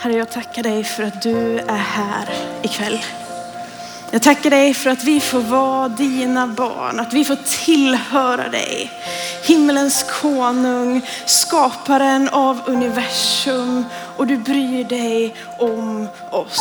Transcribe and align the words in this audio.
Herre, 0.00 0.14
jag 0.14 0.30
tackar 0.30 0.62
dig 0.62 0.84
för 0.84 1.02
att 1.02 1.22
du 1.22 1.58
är 1.58 1.76
här 1.76 2.28
ikväll. 2.62 2.98
Jag 4.10 4.22
tackar 4.22 4.50
dig 4.50 4.74
för 4.74 4.90
att 4.90 5.04
vi 5.04 5.20
får 5.20 5.40
vara 5.40 5.88
dina 5.88 6.46
barn, 6.46 7.00
att 7.00 7.12
vi 7.12 7.24
får 7.24 7.64
tillhöra 7.64 8.48
dig. 8.48 8.90
Himmelens 9.44 10.04
konung, 10.20 11.02
skaparen 11.26 12.28
av 12.28 12.60
universum 12.66 13.84
och 14.16 14.26
du 14.26 14.36
bryr 14.36 14.84
dig 14.84 15.34
om 15.58 16.08
oss. 16.30 16.60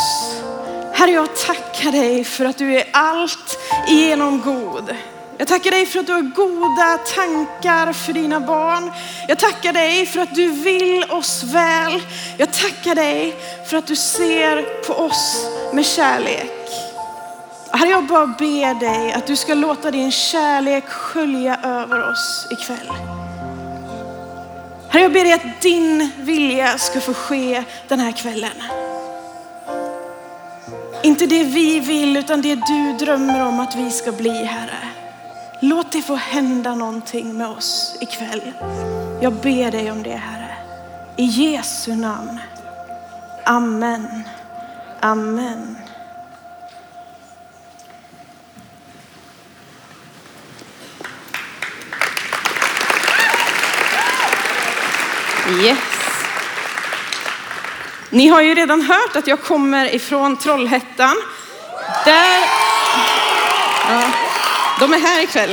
Herre, 0.94 1.12
jag 1.12 1.36
tackar 1.36 1.92
dig 1.92 2.24
för 2.24 2.46
att 2.46 2.58
du 2.58 2.78
är 2.80 2.88
allt 2.94 3.60
genom 3.88 4.42
god. 4.42 4.96
Jag 5.38 5.48
tackar 5.48 5.72
dig 5.72 5.86
för 5.86 6.00
att 6.00 6.08
du 6.08 6.14
har 6.14 6.22
goda 6.22 6.98
tankar 6.98 7.94
för 7.94 8.14
dina 8.14 8.40
barn. 8.40 8.92
Jag 9.28 9.40
tackar 9.40 9.74
dig 9.74 10.06
för 10.06 10.20
att 10.20 10.36
du 10.36 10.52
vill 10.52 11.04
oss 11.10 11.44
väl. 11.44 12.02
Jag 12.38 12.54
tackar 12.54 12.96
dig 12.96 13.36
för 13.70 13.78
att 13.78 13.88
du 13.88 13.96
ser 13.96 14.84
på 14.88 14.94
oss 14.94 15.46
med 15.74 15.86
kärlek. 15.86 16.52
Herre, 17.72 17.90
jag 17.90 18.08
bara 18.08 18.28
ber 18.28 18.80
dig 18.80 19.14
att 19.14 19.28
du 19.28 19.36
ska 19.36 19.54
låta 19.54 19.92
din 19.92 20.12
kärlek 20.12 20.88
skölja 20.88 21.60
över 21.64 22.12
oss 22.12 22.48
ikväll. 22.52 22.92
Herre, 24.90 25.04
jag 25.04 25.14
ber 25.14 25.24
dig 25.24 25.34
att 25.34 25.62
din 25.62 26.10
vilja 26.18 26.78
ska 26.78 27.02
få 27.02 27.14
ske 27.14 27.64
den 27.88 28.00
här 28.00 28.12
kvällen. 28.12 28.64
Inte 31.04 31.26
det 31.26 31.44
vi 31.44 31.80
vill, 31.80 32.18
utan 32.18 32.42
det 32.42 32.56
du 32.56 33.06
drömmer 33.06 33.48
om 33.48 33.60
att 33.60 33.76
vi 33.76 33.92
ska 33.92 34.12
bli, 34.12 34.44
Herre. 34.44 34.97
Låt 35.60 35.92
det 35.92 36.02
få 36.02 36.16
hända 36.16 36.76
någonting 36.76 37.38
med 37.38 37.48
oss 37.48 37.98
ikväll. 38.02 38.42
Jag 39.22 39.34
ber 39.34 39.72
dig 39.72 39.92
om 39.92 40.04
det, 40.04 40.16
Herre. 40.16 40.58
I 41.16 41.24
Jesu 41.24 41.96
namn. 41.96 42.40
Amen. 43.46 44.24
Amen. 45.00 45.78
Yes. 55.50 55.78
Ni 58.10 58.28
har 58.28 58.42
ju 58.42 58.56
redan 58.56 58.82
hört 58.82 59.16
att 59.16 59.28
jag 59.28 59.42
kommer 59.42 59.96
ifrån 59.96 60.38
Trollhättan. 60.38 61.16
Där... 62.06 62.40
Ja, 63.90 64.27
de 64.80 64.94
är 64.94 65.00
här 65.00 65.24
ikväll. 65.24 65.52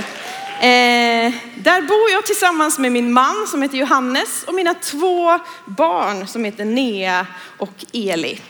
Eh, 0.60 1.34
där 1.56 1.82
bor 1.82 2.10
jag 2.10 2.26
tillsammans 2.26 2.78
med 2.78 2.92
min 2.92 3.12
man 3.12 3.46
som 3.46 3.62
heter 3.62 3.76
Johannes 3.76 4.44
och 4.46 4.54
mina 4.54 4.74
två 4.74 5.38
barn 5.64 6.26
som 6.26 6.44
heter 6.44 6.64
Nea 6.64 7.26
och 7.58 7.84
Eli. 7.92 8.40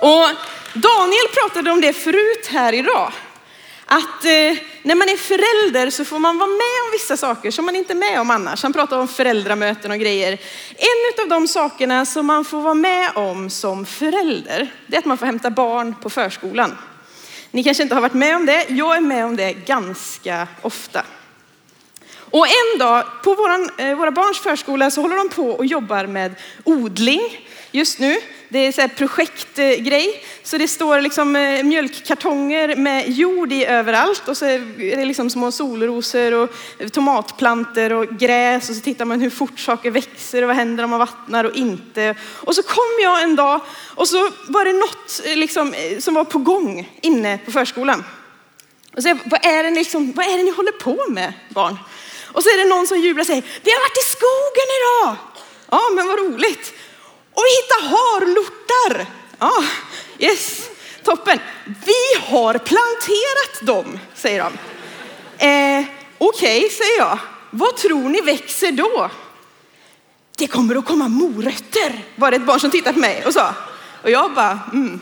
Och 0.00 0.28
Daniel 0.74 1.28
pratade 1.34 1.70
om 1.70 1.80
det 1.80 1.92
förut 1.92 2.46
här 2.50 2.72
idag. 2.72 3.12
Att 3.86 4.24
eh, 4.24 4.56
när 4.82 4.94
man 4.94 5.08
är 5.08 5.16
förälder 5.16 5.90
så 5.90 6.04
får 6.04 6.18
man 6.18 6.38
vara 6.38 6.50
med 6.50 6.80
om 6.86 6.92
vissa 6.92 7.16
saker 7.16 7.50
som 7.50 7.66
man 7.66 7.76
inte 7.76 7.92
är 7.92 8.12
med 8.12 8.20
om 8.20 8.30
annars. 8.30 8.62
Han 8.62 8.72
pratar 8.72 8.98
om 8.98 9.08
föräldramöten 9.08 9.90
och 9.90 9.98
grejer. 9.98 10.32
En 10.76 11.22
av 11.24 11.28
de 11.28 11.48
sakerna 11.48 12.06
som 12.06 12.26
man 12.26 12.44
får 12.44 12.60
vara 12.60 12.74
med 12.74 13.10
om 13.14 13.50
som 13.50 13.86
förälder, 13.86 14.72
det 14.86 14.96
är 14.96 14.98
att 14.98 15.04
man 15.04 15.18
får 15.18 15.26
hämta 15.26 15.50
barn 15.50 15.94
på 16.02 16.10
förskolan. 16.10 16.76
Ni 17.50 17.64
kanske 17.64 17.82
inte 17.82 17.94
har 17.94 18.02
varit 18.02 18.14
med 18.14 18.36
om 18.36 18.46
det. 18.46 18.66
Jag 18.68 18.96
är 18.96 19.00
med 19.00 19.24
om 19.24 19.36
det 19.36 19.52
ganska 19.52 20.48
ofta. 20.62 21.02
Och 22.30 22.46
en 22.46 22.78
dag 22.78 23.04
på 23.24 23.34
våran, 23.34 23.70
eh, 23.78 23.94
våra 23.94 24.10
barns 24.10 24.38
förskola 24.38 24.90
så 24.90 25.00
håller 25.02 25.16
de 25.16 25.28
på 25.28 25.50
och 25.50 25.66
jobbar 25.66 26.06
med 26.06 26.34
odling 26.64 27.46
just 27.70 27.98
nu. 27.98 28.16
Det 28.52 28.58
är 28.58 28.80
en 28.80 28.90
projektgrej. 28.90 30.24
Så 30.42 30.58
det 30.58 30.68
står 30.68 31.00
liksom 31.00 31.36
eh, 31.36 31.62
mjölkkartonger 31.62 32.76
med 32.76 33.10
jord 33.10 33.52
i 33.52 33.64
överallt 33.64 34.28
och 34.28 34.36
så 34.36 34.44
är 34.44 34.96
det 34.96 35.04
liksom 35.04 35.30
små 35.30 35.52
solrosor 35.52 36.32
och 36.32 36.50
tomatplanter 36.92 37.92
och 37.92 38.08
gräs 38.08 38.70
och 38.70 38.76
så 38.76 38.80
tittar 38.80 39.04
man 39.04 39.20
hur 39.20 39.30
fort 39.30 39.60
saker 39.60 39.90
växer 39.90 40.42
och 40.42 40.48
vad 40.48 40.56
händer 40.56 40.84
om 40.84 40.90
man 40.90 40.98
vattnar 40.98 41.44
och 41.44 41.56
inte. 41.56 42.14
Och 42.22 42.54
så 42.54 42.62
kom 42.62 42.98
jag 43.02 43.22
en 43.22 43.36
dag 43.36 43.60
och 43.94 44.08
så 44.08 44.30
var 44.48 44.64
det 44.64 44.72
något 44.72 45.20
eh, 45.24 45.36
liksom, 45.36 45.74
eh, 45.74 45.98
som 45.98 46.14
var 46.14 46.24
på 46.24 46.38
gång 46.38 46.98
inne 47.02 47.38
på 47.38 47.52
förskolan. 47.52 48.04
Och 48.96 49.02
så 49.02 49.18
vad, 49.24 49.46
är 49.46 49.64
det 49.64 49.70
liksom, 49.70 50.12
vad 50.12 50.26
är 50.26 50.36
det 50.36 50.42
ni 50.42 50.50
håller 50.50 50.72
på 50.72 51.10
med 51.10 51.32
barn? 51.48 51.78
Och 52.32 52.42
så 52.42 52.48
är 52.48 52.64
det 52.64 52.68
någon 52.68 52.86
som 52.86 53.00
jublar 53.00 53.20
och 53.20 53.26
säger, 53.26 53.42
vi 53.62 53.70
har 53.70 53.80
varit 53.80 53.98
i 53.98 54.10
skogen 54.10 54.68
idag. 54.78 55.16
Ja, 55.70 55.80
men 55.94 56.08
vad 56.08 56.18
roligt. 56.18 56.72
Och 57.40 57.46
vi 57.46 57.56
hittar 57.62 57.82
harlortar. 57.88 59.06
Ja, 59.38 59.64
yes, 60.18 60.68
toppen. 61.04 61.38
Vi 61.64 62.20
har 62.20 62.58
planterat 62.58 63.66
dem, 63.66 63.98
säger 64.14 64.38
de. 64.38 64.52
Eh, 65.46 65.84
Okej, 66.18 66.58
okay, 66.58 66.70
säger 66.70 66.98
jag. 66.98 67.18
Vad 67.50 67.76
tror 67.76 68.08
ni 68.08 68.20
växer 68.20 68.72
då? 68.72 69.10
Det 70.38 70.46
kommer 70.46 70.76
att 70.76 70.84
komma 70.84 71.08
morötter, 71.08 72.04
var 72.16 72.30
det 72.30 72.36
ett 72.36 72.46
barn 72.46 72.60
som 72.60 72.70
tittade 72.70 72.94
på 72.94 73.00
mig 73.00 73.24
och 73.26 73.32
sa. 73.32 73.54
Och 74.02 74.10
jag 74.10 74.34
bara, 74.34 74.58
mm, 74.72 75.00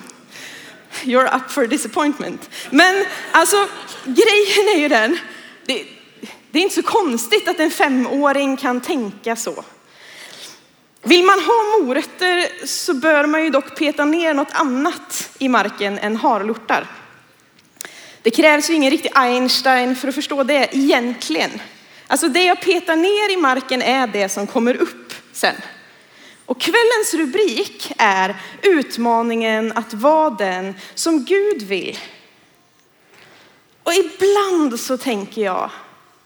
you're 1.03 1.37
up 1.37 1.51
for 1.51 1.67
disappointment. 1.67 2.51
Men 2.71 3.05
alltså, 3.33 3.69
grejen 4.05 4.69
är 4.75 4.79
ju 4.79 4.89
den, 4.89 5.19
det, 5.67 5.87
det 6.51 6.59
är 6.59 6.63
inte 6.63 6.75
så 6.75 6.83
konstigt 6.83 7.49
att 7.49 7.61
en 7.61 7.71
femåring 7.71 8.57
kan 8.57 8.81
tänka 8.81 9.37
så. 9.37 9.65
Vill 11.09 11.25
man 11.25 11.41
ha 11.41 11.79
morötter 11.79 12.67
så 12.67 12.95
bör 12.95 13.27
man 13.27 13.45
ju 13.45 13.51
dock 13.51 13.79
peta 13.79 14.05
ner 14.05 14.35
något 14.35 14.53
annat 14.53 15.31
i 15.39 15.49
marken 15.49 15.99
än 15.99 16.17
harlortar. 16.17 16.87
Det 18.23 18.31
krävs 18.31 18.71
ju 18.71 18.75
ingen 18.75 18.91
riktig 18.91 19.11
Einstein 19.15 19.97
för 19.97 20.09
att 20.09 20.15
förstå 20.15 20.43
det 20.43 20.69
egentligen. 20.73 21.51
Alltså 22.07 22.29
det 22.29 22.45
jag 22.45 22.61
petar 22.61 22.97
ner 22.97 23.33
i 23.33 23.37
marken 23.37 23.83
är 23.83 24.07
det 24.07 24.29
som 24.29 24.47
kommer 24.47 24.75
upp 24.77 25.15
sen. 25.33 25.55
Och 26.47 26.61
kvällens 26.61 27.15
rubrik 27.15 27.93
är 27.99 28.37
utmaningen 28.63 29.73
att 29.73 29.95
vara 29.95 30.31
den 30.31 30.75
som 30.95 31.25
Gud 31.25 31.63
vill. 31.63 31.99
Och 33.83 33.93
ibland 33.95 34.81
så 34.81 34.97
tänker 34.97 35.43
jag 35.43 35.71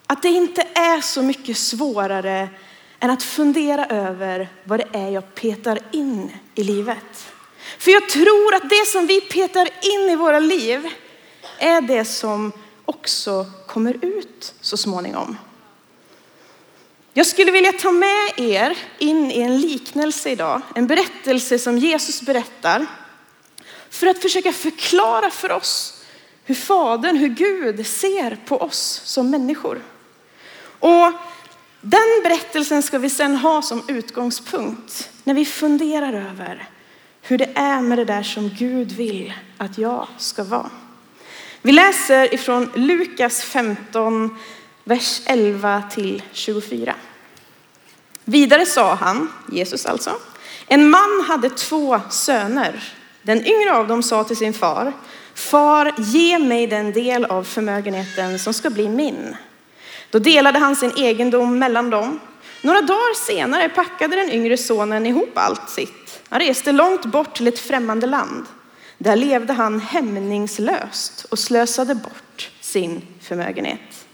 att 0.06 0.22
det 0.22 0.28
inte 0.28 0.62
är 0.74 1.00
så 1.00 1.22
mycket 1.22 1.58
svårare 1.58 2.48
än 3.02 3.10
att 3.10 3.22
fundera 3.22 3.86
över 3.86 4.48
vad 4.64 4.78
det 4.80 4.88
är 4.92 5.10
jag 5.10 5.34
petar 5.34 5.78
in 5.92 6.32
i 6.54 6.64
livet. 6.64 7.32
För 7.78 7.90
jag 7.90 8.08
tror 8.08 8.54
att 8.54 8.70
det 8.70 8.86
som 8.86 9.06
vi 9.06 9.20
petar 9.20 9.68
in 9.82 10.10
i 10.10 10.16
våra 10.16 10.38
liv 10.38 10.88
är 11.58 11.80
det 11.80 12.04
som 12.04 12.52
också 12.84 13.46
kommer 13.66 14.04
ut 14.04 14.54
så 14.60 14.76
småningom. 14.76 15.36
Jag 17.12 17.26
skulle 17.26 17.52
vilja 17.52 17.72
ta 17.72 17.90
med 17.90 18.32
er 18.36 18.78
in 18.98 19.30
i 19.30 19.40
en 19.40 19.60
liknelse 19.60 20.30
idag, 20.30 20.60
en 20.74 20.86
berättelse 20.86 21.58
som 21.58 21.78
Jesus 21.78 22.22
berättar 22.22 22.86
för 23.90 24.06
att 24.06 24.22
försöka 24.22 24.52
förklara 24.52 25.30
för 25.30 25.52
oss 25.52 26.02
hur 26.44 26.54
Fadern, 26.54 27.16
hur 27.16 27.28
Gud 27.28 27.86
ser 27.86 28.38
på 28.46 28.56
oss 28.56 29.02
som 29.04 29.30
människor. 29.30 29.82
Och 30.78 31.12
den 31.82 32.22
berättelsen 32.22 32.82
ska 32.82 32.98
vi 32.98 33.10
sedan 33.10 33.36
ha 33.36 33.62
som 33.62 33.82
utgångspunkt 33.88 35.10
när 35.24 35.34
vi 35.34 35.44
funderar 35.44 36.12
över 36.12 36.68
hur 37.22 37.38
det 37.38 37.50
är 37.54 37.80
med 37.80 37.98
det 37.98 38.04
där 38.04 38.22
som 38.22 38.48
Gud 38.58 38.92
vill 38.92 39.32
att 39.58 39.78
jag 39.78 40.06
ska 40.18 40.44
vara. 40.44 40.70
Vi 41.62 41.72
läser 41.72 42.34
ifrån 42.34 42.70
Lukas 42.74 43.42
15, 43.42 44.38
vers 44.84 45.20
11 45.24 45.82
till 45.90 46.22
24. 46.32 46.94
Vidare 48.24 48.66
sa 48.66 48.94
han, 48.94 49.32
Jesus 49.52 49.86
alltså, 49.86 50.18
en 50.66 50.90
man 50.90 51.24
hade 51.28 51.50
två 51.50 52.00
söner. 52.10 52.94
Den 53.22 53.46
yngre 53.46 53.76
av 53.76 53.88
dem 53.88 54.02
sa 54.02 54.24
till 54.24 54.36
sin 54.36 54.52
far, 54.52 54.92
far 55.34 55.94
ge 55.98 56.38
mig 56.38 56.66
den 56.66 56.92
del 56.92 57.24
av 57.24 57.44
förmögenheten 57.44 58.38
som 58.38 58.54
ska 58.54 58.70
bli 58.70 58.88
min. 58.88 59.36
Då 60.12 60.18
delade 60.18 60.58
han 60.58 60.76
sin 60.76 60.92
egendom 60.96 61.58
mellan 61.58 61.90
dem. 61.90 62.20
Några 62.60 62.80
dagar 62.80 63.14
senare 63.26 63.68
packade 63.68 64.16
den 64.16 64.30
yngre 64.30 64.56
sonen 64.56 65.06
ihop 65.06 65.30
allt 65.34 65.70
sitt. 65.70 66.20
Han 66.28 66.40
reste 66.40 66.72
långt 66.72 67.04
bort 67.04 67.36
till 67.36 67.48
ett 67.48 67.58
främmande 67.58 68.06
land. 68.06 68.46
Där 68.98 69.16
levde 69.16 69.52
han 69.52 69.80
hämningslöst 69.80 71.26
och 71.30 71.38
slösade 71.38 71.94
bort 71.94 72.50
sin 72.60 73.02
förmögenhet. 73.22 74.06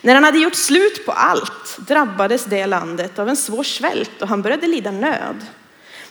När 0.00 0.14
han 0.14 0.24
hade 0.24 0.38
gjort 0.38 0.54
slut 0.54 1.06
på 1.06 1.12
allt 1.12 1.78
drabbades 1.78 2.44
det 2.44 2.66
landet 2.66 3.18
av 3.18 3.28
en 3.28 3.36
svår 3.36 3.62
svält 3.62 4.22
och 4.22 4.28
han 4.28 4.42
började 4.42 4.66
lida 4.66 4.90
nöd. 4.90 5.46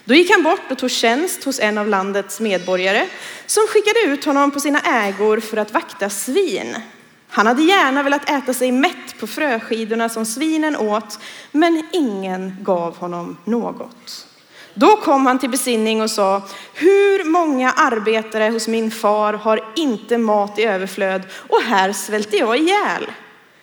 Då 0.04 0.14
gick 0.14 0.30
han 0.30 0.42
bort 0.42 0.70
och 0.70 0.78
tog 0.78 0.90
tjänst 0.90 1.44
hos 1.44 1.60
en 1.60 1.78
av 1.78 1.88
landets 1.88 2.40
medborgare 2.40 3.06
som 3.46 3.62
skickade 3.68 4.00
ut 4.00 4.24
honom 4.24 4.50
på 4.50 4.60
sina 4.60 4.80
ägor 4.80 5.40
för 5.40 5.56
att 5.56 5.72
vakta 5.72 6.10
svin. 6.10 6.76
Han 7.34 7.46
hade 7.46 7.62
gärna 7.62 8.02
velat 8.02 8.30
äta 8.30 8.54
sig 8.54 8.72
mätt 8.72 9.18
på 9.20 9.26
fröskidorna 9.26 10.08
som 10.08 10.26
svinen 10.26 10.76
åt, 10.76 11.18
men 11.52 11.88
ingen 11.92 12.56
gav 12.60 12.96
honom 12.96 13.36
något. 13.44 14.26
Då 14.74 14.96
kom 14.96 15.26
han 15.26 15.38
till 15.38 15.50
besinning 15.50 16.02
och 16.02 16.10
sa, 16.10 16.42
hur 16.74 17.24
många 17.24 17.72
arbetare 17.72 18.50
hos 18.50 18.68
min 18.68 18.90
far 18.90 19.32
har 19.32 19.72
inte 19.76 20.18
mat 20.18 20.58
i 20.58 20.64
överflöd 20.64 21.22
och 21.48 21.62
här 21.62 21.92
svälter 21.92 22.38
jag 22.38 22.56
ihjäl. 22.56 23.06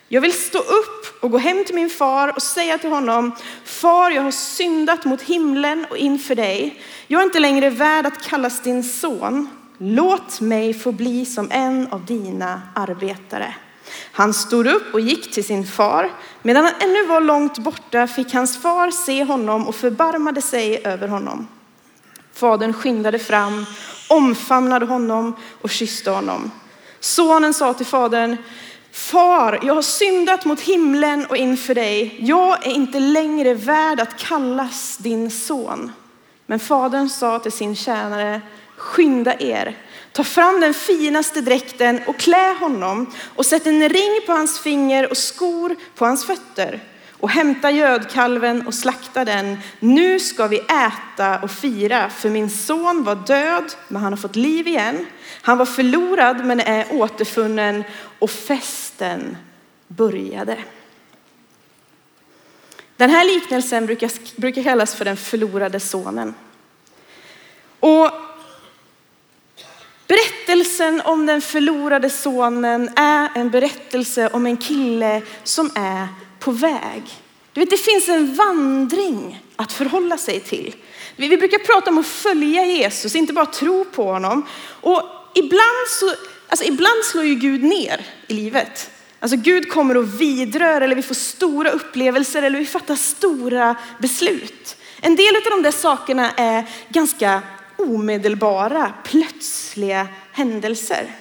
Jag 0.08 0.20
vill 0.20 0.32
stå 0.32 0.58
upp 0.58 1.22
och 1.22 1.30
gå 1.30 1.38
hem 1.38 1.64
till 1.64 1.74
min 1.74 1.90
far 1.90 2.32
och 2.36 2.42
säga 2.42 2.78
till 2.78 2.90
honom, 2.90 3.32
far 3.64 4.10
jag 4.10 4.22
har 4.22 4.30
syndat 4.30 5.04
mot 5.04 5.22
himlen 5.22 5.86
och 5.90 5.96
inför 5.96 6.34
dig. 6.34 6.82
Jag 7.06 7.20
är 7.20 7.24
inte 7.24 7.40
längre 7.40 7.70
värd 7.70 8.06
att 8.06 8.22
kallas 8.22 8.62
din 8.62 8.84
son. 8.84 9.48
Låt 9.82 10.40
mig 10.40 10.74
få 10.74 10.92
bli 10.92 11.26
som 11.26 11.50
en 11.50 11.88
av 11.90 12.04
dina 12.04 12.62
arbetare. 12.74 13.54
Han 14.12 14.34
stod 14.34 14.66
upp 14.66 14.94
och 14.94 15.00
gick 15.00 15.32
till 15.32 15.44
sin 15.44 15.66
far. 15.66 16.10
Medan 16.42 16.64
han 16.64 16.74
ännu 16.80 17.06
var 17.06 17.20
långt 17.20 17.58
borta 17.58 18.06
fick 18.06 18.34
hans 18.34 18.58
far 18.58 18.90
se 18.90 19.24
honom 19.24 19.68
och 19.68 19.74
förbarmade 19.74 20.42
sig 20.42 20.86
över 20.86 21.08
honom. 21.08 21.48
Fadern 22.32 22.72
skyndade 22.72 23.18
fram, 23.18 23.66
omfamnade 24.08 24.86
honom 24.86 25.36
och 25.62 25.70
kysste 25.70 26.10
honom. 26.10 26.50
Sonen 27.00 27.54
sa 27.54 27.74
till 27.74 27.86
fadern, 27.86 28.36
Far, 28.92 29.58
jag 29.62 29.74
har 29.74 29.82
syndat 29.82 30.44
mot 30.44 30.60
himlen 30.60 31.26
och 31.26 31.36
inför 31.36 31.74
dig. 31.74 32.16
Jag 32.18 32.66
är 32.66 32.70
inte 32.70 32.98
längre 33.00 33.54
värd 33.54 34.00
att 34.00 34.18
kallas 34.18 34.96
din 34.96 35.30
son. 35.30 35.92
Men 36.46 36.58
fadern 36.58 37.08
sa 37.08 37.38
till 37.38 37.52
sin 37.52 37.76
tjänare, 37.76 38.40
skynda 38.80 39.34
er, 39.38 39.76
ta 40.12 40.24
fram 40.24 40.60
den 40.60 40.74
finaste 40.74 41.40
dräkten 41.40 42.00
och 42.06 42.18
klä 42.18 42.54
honom 42.60 43.12
och 43.36 43.46
sätt 43.46 43.66
en 43.66 43.88
ring 43.88 44.20
på 44.26 44.32
hans 44.32 44.60
finger 44.60 45.10
och 45.10 45.16
skor 45.16 45.76
på 45.94 46.04
hans 46.04 46.24
fötter 46.26 46.80
och 47.20 47.30
hämta 47.30 47.70
gödkalven 47.70 48.66
och 48.66 48.74
slakta 48.74 49.24
den. 49.24 49.58
Nu 49.80 50.20
ska 50.20 50.46
vi 50.46 50.58
äta 50.58 51.38
och 51.42 51.50
fira, 51.50 52.10
för 52.10 52.30
min 52.30 52.50
son 52.50 53.04
var 53.04 53.14
död, 53.14 53.74
men 53.88 54.02
han 54.02 54.12
har 54.12 54.16
fått 54.16 54.36
liv 54.36 54.68
igen. 54.68 55.06
Han 55.42 55.58
var 55.58 55.66
förlorad, 55.66 56.44
men 56.44 56.60
är 56.60 56.86
återfunnen 56.90 57.84
och 58.18 58.30
festen 58.30 59.36
började. 59.88 60.58
Den 62.96 63.10
här 63.10 63.24
liknelsen 63.24 63.86
brukar, 63.86 64.40
brukar 64.40 64.62
kallas 64.62 64.94
för 64.94 65.04
den 65.04 65.16
förlorade 65.16 65.80
sonen. 65.80 66.34
Och 67.80 68.10
berättelsen 70.10 71.00
om 71.04 71.26
den 71.26 71.40
förlorade 71.40 72.10
sonen 72.10 72.90
är 72.96 73.28
en 73.34 73.50
berättelse 73.50 74.28
om 74.28 74.46
en 74.46 74.56
kille 74.56 75.22
som 75.44 75.70
är 75.74 76.08
på 76.38 76.50
väg. 76.50 77.02
Du 77.52 77.60
vet, 77.60 77.70
det 77.70 77.76
finns 77.76 78.08
en 78.08 78.34
vandring 78.34 79.40
att 79.56 79.72
förhålla 79.72 80.18
sig 80.18 80.40
till. 80.40 80.74
Vi 81.16 81.36
brukar 81.36 81.58
prata 81.58 81.90
om 81.90 81.98
att 81.98 82.06
följa 82.06 82.64
Jesus, 82.64 83.14
inte 83.14 83.32
bara 83.32 83.46
tro 83.46 83.84
på 83.84 84.12
honom. 84.12 84.46
Och 84.80 85.02
ibland, 85.34 85.88
så, 85.88 86.12
alltså 86.48 86.64
ibland 86.64 87.04
slår 87.04 87.24
ju 87.24 87.34
Gud 87.34 87.62
ner 87.62 88.06
i 88.26 88.34
livet. 88.34 88.90
Alltså 89.20 89.36
Gud 89.36 89.68
kommer 89.68 89.96
och 89.96 90.20
vidrör 90.20 90.80
eller 90.80 90.96
vi 90.96 91.02
får 91.02 91.14
stora 91.14 91.70
upplevelser 91.70 92.42
eller 92.42 92.58
vi 92.58 92.66
fattar 92.66 92.96
stora 92.96 93.74
beslut. 93.98 94.76
En 95.00 95.16
del 95.16 95.36
av 95.36 95.42
de 95.50 95.62
där 95.62 95.70
sakerna 95.70 96.30
är 96.30 96.64
ganska 96.88 97.42
omedelbara, 97.80 98.92
plötsliga 99.04 100.08
händelser. 100.32 101.16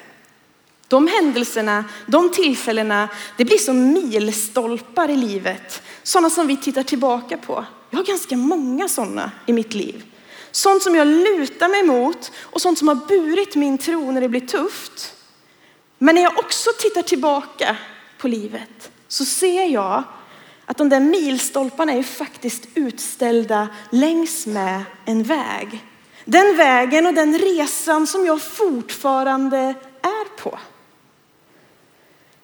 De 0.87 1.07
händelserna, 1.07 1.85
de 2.07 2.31
tillfällena, 2.31 3.09
det 3.37 3.45
blir 3.45 3.57
som 3.57 3.91
milstolpar 3.91 5.09
i 5.09 5.15
livet. 5.15 5.81
Sådana 6.03 6.29
som 6.29 6.47
vi 6.47 6.57
tittar 6.57 6.83
tillbaka 6.83 7.37
på. 7.37 7.65
Jag 7.89 7.99
har 7.99 8.05
ganska 8.05 8.37
många 8.37 8.87
sådana 8.87 9.31
i 9.45 9.53
mitt 9.53 9.73
liv. 9.73 10.03
Sånt 10.51 10.83
som 10.83 10.95
jag 10.95 11.07
lutar 11.07 11.69
mig 11.69 11.83
mot 11.83 12.31
och 12.41 12.61
sånt 12.61 12.77
som 12.77 12.87
har 12.87 12.95
burit 12.95 13.55
min 13.55 13.77
tro 13.77 14.11
när 14.11 14.21
det 14.21 14.29
blir 14.29 14.47
tufft. 14.47 15.15
Men 15.97 16.15
när 16.15 16.21
jag 16.21 16.39
också 16.39 16.69
tittar 16.79 17.01
tillbaka 17.01 17.77
på 18.17 18.27
livet 18.27 18.91
så 19.07 19.25
ser 19.25 19.65
jag 19.65 20.03
att 20.65 20.77
de 20.77 20.89
där 20.89 20.99
milstolparna 20.99 21.93
är 21.93 22.03
faktiskt 22.03 22.67
utställda 22.75 23.67
längs 23.89 24.45
med 24.45 24.83
en 25.05 25.23
väg. 25.23 25.85
Den 26.31 26.57
vägen 26.57 27.05
och 27.05 27.13
den 27.13 27.37
resan 27.37 28.07
som 28.07 28.25
jag 28.25 28.41
fortfarande 28.41 29.57
är 30.01 30.37
på. 30.37 30.59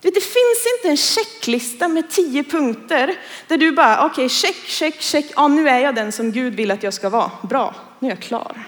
Det 0.01 0.11
finns 0.11 0.65
inte 0.77 0.89
en 0.89 0.97
checklista 0.97 1.87
med 1.87 2.09
tio 2.09 2.43
punkter 2.43 3.15
där 3.47 3.57
du 3.57 3.71
bara, 3.71 4.05
okej, 4.05 4.09
okay, 4.25 4.29
check, 4.29 4.55
check, 4.55 5.01
check. 5.01 5.25
Ja, 5.35 5.47
nu 5.47 5.69
är 5.69 5.79
jag 5.79 5.95
den 5.95 6.11
som 6.11 6.31
Gud 6.31 6.55
vill 6.55 6.71
att 6.71 6.83
jag 6.83 6.93
ska 6.93 7.09
vara. 7.09 7.31
Bra, 7.43 7.75
nu 7.99 8.07
är 8.07 8.11
jag 8.11 8.19
klar. 8.19 8.63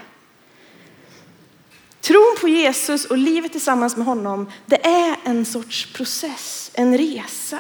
Tron 2.02 2.36
på 2.42 2.48
Jesus 2.48 3.06
och 3.06 3.18
livet 3.18 3.52
tillsammans 3.52 3.98
med 3.98 4.06
honom, 4.06 4.52
det 4.66 4.86
är 4.86 5.16
en 5.24 5.46
sorts 5.46 5.94
process, 5.94 6.72
en 6.74 6.98
resa, 6.98 7.60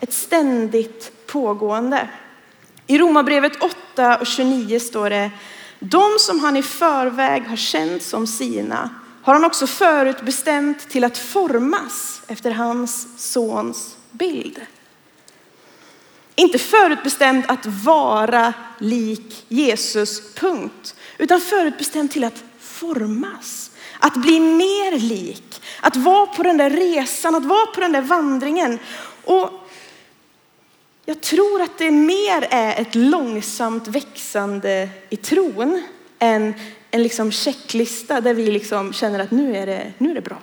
ett 0.00 0.12
ständigt 0.12 1.26
pågående. 1.26 2.08
I 2.86 2.98
Romarbrevet 2.98 3.62
8 3.62 4.16
och 4.16 4.26
29 4.26 4.80
står 4.80 5.10
det, 5.10 5.30
de 5.78 6.16
som 6.18 6.40
han 6.40 6.56
i 6.56 6.62
förväg 6.62 7.48
har 7.48 7.56
känt 7.56 8.02
som 8.02 8.26
sina 8.26 8.90
har 9.24 9.34
han 9.34 9.44
också 9.44 9.66
förutbestämt 9.66 10.88
till 10.88 11.04
att 11.04 11.18
formas 11.18 12.22
efter 12.26 12.50
hans 12.50 13.08
sons 13.32 13.96
bild. 14.10 14.60
Inte 16.34 16.58
förutbestämt 16.58 17.44
att 17.48 17.66
vara 17.66 18.54
lik 18.78 19.44
Jesus, 19.48 20.34
punkt. 20.34 20.94
Utan 21.18 21.40
förutbestämt 21.40 22.12
till 22.12 22.24
att 22.24 22.44
formas. 22.60 23.70
Att 23.98 24.14
bli 24.14 24.40
mer 24.40 24.98
lik. 24.98 25.62
Att 25.80 25.96
vara 25.96 26.26
på 26.26 26.42
den 26.42 26.56
där 26.56 26.70
resan, 26.70 27.34
att 27.34 27.44
vara 27.44 27.66
på 27.66 27.80
den 27.80 27.92
där 27.92 28.02
vandringen. 28.02 28.78
Och 29.24 29.63
jag 31.04 31.20
tror 31.20 31.62
att 31.62 31.78
det 31.78 31.90
mer 31.90 32.46
är 32.50 32.80
ett 32.80 32.94
långsamt 32.94 33.88
växande 33.88 34.88
i 35.10 35.16
tron 35.16 35.82
än 36.18 36.54
en 36.90 37.02
liksom 37.02 37.32
checklista 37.32 38.20
där 38.20 38.34
vi 38.34 38.50
liksom 38.50 38.92
känner 38.92 39.18
att 39.18 39.30
nu 39.30 39.56
är, 39.56 39.66
det, 39.66 39.92
nu 39.98 40.10
är 40.10 40.14
det 40.14 40.20
bra. 40.20 40.38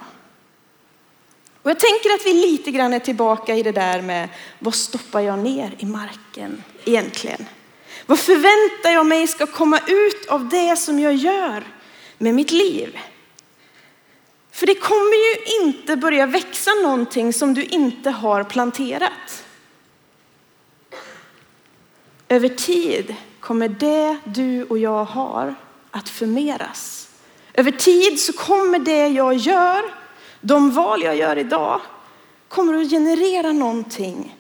Och 1.61 1.69
jag 1.69 1.79
tänker 1.79 2.09
att 2.09 2.25
vi 2.25 2.33
lite 2.33 2.71
grann 2.71 2.93
är 2.93 2.99
tillbaka 2.99 3.55
i 3.55 3.63
det 3.63 3.71
där 3.71 4.01
med 4.01 4.29
vad 4.59 4.75
stoppar 4.75 5.19
jag 5.19 5.39
ner 5.39 5.75
i 5.77 5.85
marken 5.85 6.63
egentligen? 6.85 7.45
Vad 8.05 8.19
förväntar 8.19 8.91
jag 8.91 9.05
mig 9.05 9.27
ska 9.27 9.45
komma 9.45 9.79
ut 9.87 10.25
av 10.29 10.49
det 10.49 10.75
som 10.75 10.99
jag 10.99 11.13
gör 11.13 11.63
med 12.17 12.35
mitt 12.35 12.51
liv? 12.51 12.99
För 14.51 14.65
det 14.65 14.75
kommer 14.75 15.33
ju 15.33 15.65
inte 15.65 15.95
börja 15.95 16.25
växa 16.25 16.71
någonting 16.83 17.33
som 17.33 17.53
du 17.53 17.63
inte 17.63 18.09
har 18.09 18.43
planterat. 18.43 19.45
Över 22.31 22.49
tid 22.49 23.15
kommer 23.39 23.67
det 23.67 24.17
du 24.23 24.63
och 24.63 24.77
jag 24.77 25.03
har 25.05 25.55
att 25.91 26.09
förmeras. 26.09 27.09
Över 27.53 27.71
tid 27.71 28.19
så 28.19 28.33
kommer 28.33 28.79
det 28.79 29.07
jag 29.07 29.35
gör, 29.35 29.81
de 30.41 30.71
val 30.71 31.03
jag 31.03 31.15
gör 31.15 31.37
idag, 31.37 31.81
kommer 32.47 32.81
att 32.81 32.89
generera 32.89 33.51
någonting 33.51 34.37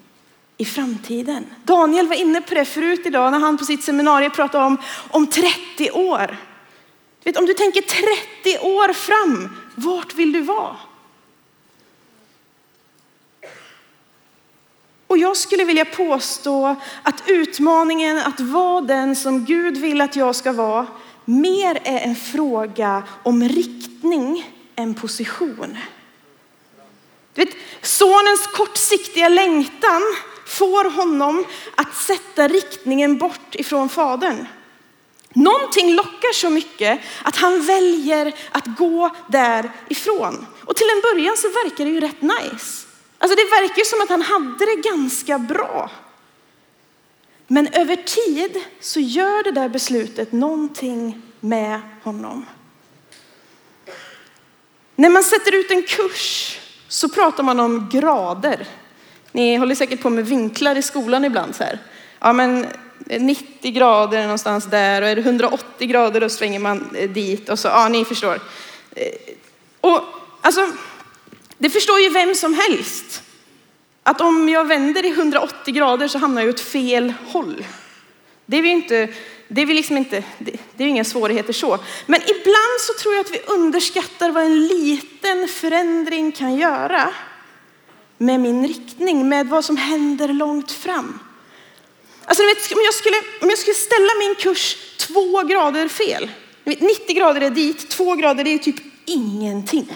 i 0.57 0.65
framtiden. 0.65 1.45
Daniel 1.63 2.07
var 2.07 2.15
inne 2.15 2.41
på 2.41 2.55
det 2.55 2.65
förut 2.65 3.01
idag 3.05 3.31
när 3.31 3.39
han 3.39 3.57
på 3.57 3.65
sitt 3.65 3.83
seminarium 3.83 4.31
pratade 4.31 4.65
om, 4.65 4.77
om 5.09 5.27
30 5.27 5.91
år. 5.91 6.37
Du 7.23 7.31
vet, 7.31 7.37
om 7.37 7.45
du 7.45 7.53
tänker 7.53 7.81
30 7.81 8.59
år 8.67 8.93
fram, 8.93 9.49
vart 9.75 10.13
vill 10.13 10.31
du 10.31 10.41
vara? 10.41 10.75
Och 15.11 15.17
jag 15.17 15.37
skulle 15.37 15.63
vilja 15.63 15.85
påstå 15.85 16.75
att 17.03 17.23
utmaningen 17.27 18.17
att 18.17 18.39
vara 18.39 18.81
den 18.81 19.15
som 19.15 19.45
Gud 19.45 19.77
vill 19.77 20.01
att 20.01 20.15
jag 20.15 20.35
ska 20.35 20.51
vara 20.51 20.87
mer 21.25 21.79
är 21.83 21.99
en 21.99 22.15
fråga 22.15 23.03
om 23.23 23.43
riktning 23.43 24.55
än 24.75 24.93
position. 24.93 25.77
Du 27.33 27.45
vet, 27.45 27.55
sonens 27.81 28.47
kortsiktiga 28.47 29.29
längtan 29.29 30.01
får 30.47 30.89
honom 30.89 31.45
att 31.75 31.95
sätta 31.95 32.47
riktningen 32.47 33.17
bort 33.17 33.55
ifrån 33.55 33.89
fadern. 33.89 34.47
Någonting 35.33 35.93
lockar 35.93 36.33
så 36.33 36.49
mycket 36.49 36.99
att 37.23 37.35
han 37.35 37.61
väljer 37.61 38.33
att 38.51 38.65
gå 38.77 39.15
därifrån. 39.27 40.45
Och 40.65 40.75
till 40.75 40.87
en 40.95 41.01
början 41.01 41.37
så 41.37 41.47
verkar 41.47 41.85
det 41.85 41.91
ju 41.91 41.99
rätt 41.99 42.21
nice. 42.21 42.80
Alltså 43.21 43.35
det 43.35 43.43
verkar 43.43 43.83
som 43.83 44.01
att 44.01 44.09
han 44.09 44.21
hade 44.21 44.65
det 44.65 44.89
ganska 44.89 45.39
bra. 45.39 45.91
Men 47.47 47.67
över 47.73 47.95
tid 47.95 48.63
så 48.79 48.99
gör 48.99 49.43
det 49.43 49.51
där 49.51 49.69
beslutet 49.69 50.31
någonting 50.31 51.21
med 51.39 51.81
honom. 52.03 52.45
När 54.95 55.09
man 55.09 55.23
sätter 55.23 55.55
ut 55.55 55.71
en 55.71 55.83
kurs 55.83 56.59
så 56.87 57.09
pratar 57.09 57.43
man 57.43 57.59
om 57.59 57.89
grader. 57.91 58.67
Ni 59.31 59.55
håller 59.55 59.75
säkert 59.75 60.01
på 60.01 60.09
med 60.09 60.25
vinklar 60.25 60.75
i 60.75 60.81
skolan 60.81 61.25
ibland 61.25 61.55
så 61.55 61.63
här. 61.63 61.79
Ja, 62.19 62.33
men 62.33 62.67
90 63.19 63.71
grader 63.71 64.21
någonstans 64.21 64.65
där 64.65 65.01
och 65.01 65.07
är 65.07 65.15
det 65.15 65.21
180 65.21 65.87
grader 65.87 66.21
då 66.21 66.29
svänger 66.29 66.59
man 66.59 66.95
eh, 66.95 67.09
dit 67.09 67.49
och 67.49 67.59
så, 67.59 67.67
ja 67.67 67.87
ni 67.87 68.05
förstår. 68.05 68.39
Eh, 68.95 69.33
och 69.81 70.01
alltså, 70.41 70.67
det 71.61 71.69
förstår 71.69 71.99
ju 71.99 72.09
vem 72.09 72.35
som 72.35 72.53
helst. 72.53 73.23
Att 74.03 74.21
om 74.21 74.49
jag 74.49 74.67
vänder 74.67 75.05
i 75.05 75.09
180 75.09 75.73
grader 75.73 76.07
så 76.07 76.17
hamnar 76.17 76.41
jag 76.41 76.49
åt 76.49 76.59
fel 76.59 77.13
håll. 77.27 77.65
Det 78.45 78.57
är 78.57 78.63
ju 78.63 78.71
inte, 78.71 79.07
det 79.47 79.61
är 79.61 79.65
vi 79.65 79.73
liksom 79.73 79.97
inte, 79.97 80.23
det, 80.37 80.51
det 80.75 80.83
är 80.83 80.87
inga 80.87 81.03
svårigheter 81.03 81.53
så. 81.53 81.79
Men 82.05 82.21
ibland 82.21 82.79
så 82.79 82.93
tror 82.93 83.13
jag 83.13 83.25
att 83.25 83.31
vi 83.31 83.41
underskattar 83.47 84.31
vad 84.31 84.43
en 84.43 84.67
liten 84.67 85.47
förändring 85.47 86.31
kan 86.31 86.55
göra 86.55 87.13
med 88.17 88.39
min 88.39 88.67
riktning, 88.67 89.29
med 89.29 89.47
vad 89.47 89.65
som 89.65 89.77
händer 89.77 90.27
långt 90.27 90.71
fram. 90.71 91.19
Alltså, 92.25 92.43
vet, 92.43 92.71
om, 92.71 92.81
jag 92.85 92.93
skulle, 92.93 93.17
om 93.41 93.49
jag 93.49 93.57
skulle 93.57 93.75
ställa 93.75 94.11
min 94.19 94.35
kurs 94.35 94.77
två 94.97 95.41
grader 95.41 95.87
fel, 95.87 96.31
90 96.63 97.15
grader 97.15 97.41
är 97.41 97.49
dit, 97.49 97.89
två 97.89 98.15
grader 98.15 98.47
är 98.47 98.57
typ 98.57 98.75
ingenting. 99.05 99.93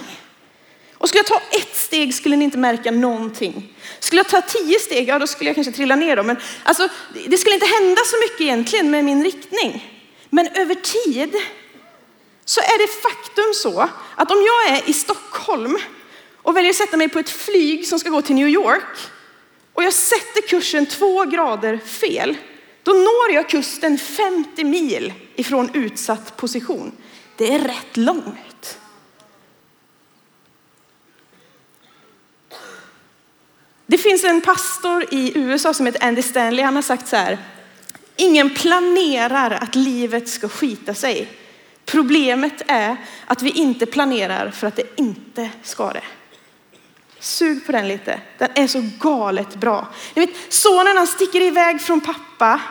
Och 0.98 1.10
skulle 1.10 1.20
jag 1.20 1.25
ta 1.25 1.58
ett 1.58 1.75
steg 1.75 2.16
skulle 2.16 2.36
ni 2.36 2.44
inte 2.46 2.58
märka 2.58 2.92
någonting. 2.92 3.74
Skulle 4.00 4.20
jag 4.20 4.30
ta 4.30 4.42
tio 4.42 4.80
steg, 4.80 5.10
ja 5.10 5.20
då 5.20 5.28
skulle 5.28 5.50
jag 5.50 5.56
kanske 5.56 5.74
trilla 5.74 5.96
ner 5.96 6.16
då. 6.16 6.24
Men 6.24 6.38
alltså, 6.64 6.88
det 7.28 7.38
skulle 7.38 7.56
inte 7.56 7.68
hända 7.68 8.02
så 8.06 8.16
mycket 8.20 8.42
egentligen 8.42 8.92
med 8.92 9.06
min 9.06 9.24
riktning. 9.24 10.02
Men 10.30 10.48
över 10.48 10.75
tid 10.75 11.36
så 12.46 12.60
är 12.62 12.78
det 12.78 12.88
faktum 13.02 13.54
så 13.54 13.90
att 14.16 14.32
om 14.32 14.38
jag 14.38 14.78
är 14.78 14.90
i 14.90 14.94
Stockholm 14.94 15.78
och 16.42 16.58
väljer 16.58 16.70
att 16.70 16.75
sätta 16.75 16.98
mig 16.98 17.10
på 17.10 17.20
ett 17.20 17.30
flyg 17.30 17.88
som 17.88 18.00
ska 18.00 18.10
gå 18.10 18.22
till 18.22 18.36
New 18.36 18.48
York 18.48 18.98
och 19.74 19.84
jag 19.84 19.94
sätter 19.94 20.48
kursen 20.48 20.86
två 20.86 21.24
grader 21.24 21.78
fel, 21.78 22.38
då 22.84 22.92
når 22.92 23.32
jag 23.34 23.50
kusten 23.50 23.98
50 23.98 24.64
mil 24.64 25.14
ifrån 25.36 25.70
utsatt 25.74 26.38
position. 26.38 26.92
Det 27.38 27.54
är 27.54 27.60
rätt 27.60 27.98
långt. 27.98 28.80
Det 33.88 33.98
finns 33.98 34.14
en 34.29 34.41
pastor 34.41 35.05
i 35.12 35.32
USA 35.36 35.74
som 35.74 35.86
heter 35.86 36.03
Andy 36.03 36.22
Stanley. 36.22 36.65
Han 36.65 36.75
har 36.75 36.82
sagt 36.82 37.08
så 37.08 37.15
här. 37.15 37.38
Ingen 38.15 38.50
planerar 38.50 39.51
att 39.51 39.75
livet 39.75 40.29
ska 40.29 40.50
skita 40.50 40.94
sig. 40.94 41.29
Problemet 41.86 42.62
är 42.67 42.98
att 43.25 43.41
vi 43.41 43.50
inte 43.50 43.86
planerar 43.86 44.51
för 44.51 44.67
att 44.67 44.75
det 44.75 45.00
inte 45.00 45.50
ska 45.63 45.94
det. 45.94 46.03
Sug 47.20 47.65
på 47.65 47.72
den 47.72 47.88
lite. 47.88 48.20
Den 48.38 48.50
är 48.55 48.67
så 48.67 48.89
galet 49.00 49.55
bra. 49.55 49.88
Ni 50.13 50.25
vet, 50.25 50.53
sonen 50.53 50.98
han 50.98 51.08
sticker 51.08 51.41
iväg 51.41 51.82
från 51.82 52.01
pappa 52.01 52.62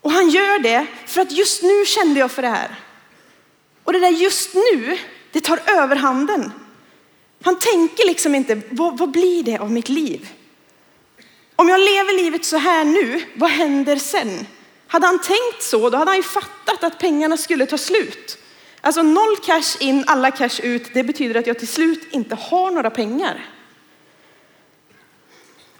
och 0.00 0.12
han 0.12 0.30
gör 0.30 0.58
det 0.58 0.86
för 1.06 1.20
att 1.20 1.32
just 1.32 1.62
nu 1.62 1.84
kände 1.86 2.20
jag 2.20 2.30
för 2.30 2.42
det 2.42 2.48
här. 2.48 2.80
Och 3.84 3.92
det 3.92 3.98
där 3.98 4.10
just 4.10 4.54
nu, 4.54 4.98
det 5.32 5.40
tar 5.40 5.60
överhanden. 5.66 6.52
Han 7.42 7.58
tänker 7.58 8.06
liksom 8.06 8.34
inte, 8.34 8.60
vad, 8.70 8.98
vad 8.98 9.10
blir 9.10 9.42
det 9.42 9.58
av 9.58 9.72
mitt 9.72 9.88
liv? 9.88 10.28
Om 11.56 11.68
jag 11.68 11.80
lever 11.80 12.16
livet 12.16 12.44
så 12.44 12.56
här 12.56 12.84
nu, 12.84 13.22
vad 13.34 13.50
händer 13.50 13.96
sen? 13.96 14.46
Hade 14.86 15.06
han 15.06 15.18
tänkt 15.18 15.62
så, 15.62 15.90
då 15.90 15.98
hade 15.98 16.10
han 16.10 16.16
ju 16.16 16.22
fattat 16.22 16.84
att 16.84 16.98
pengarna 16.98 17.36
skulle 17.36 17.66
ta 17.66 17.78
slut. 17.78 18.38
Alltså 18.80 19.02
noll 19.02 19.36
cash 19.36 19.76
in, 19.80 20.04
alla 20.06 20.30
cash 20.30 20.60
ut, 20.62 20.94
det 20.94 21.04
betyder 21.04 21.40
att 21.40 21.46
jag 21.46 21.58
till 21.58 21.68
slut 21.68 22.08
inte 22.10 22.34
har 22.34 22.70
några 22.70 22.90
pengar. 22.90 23.50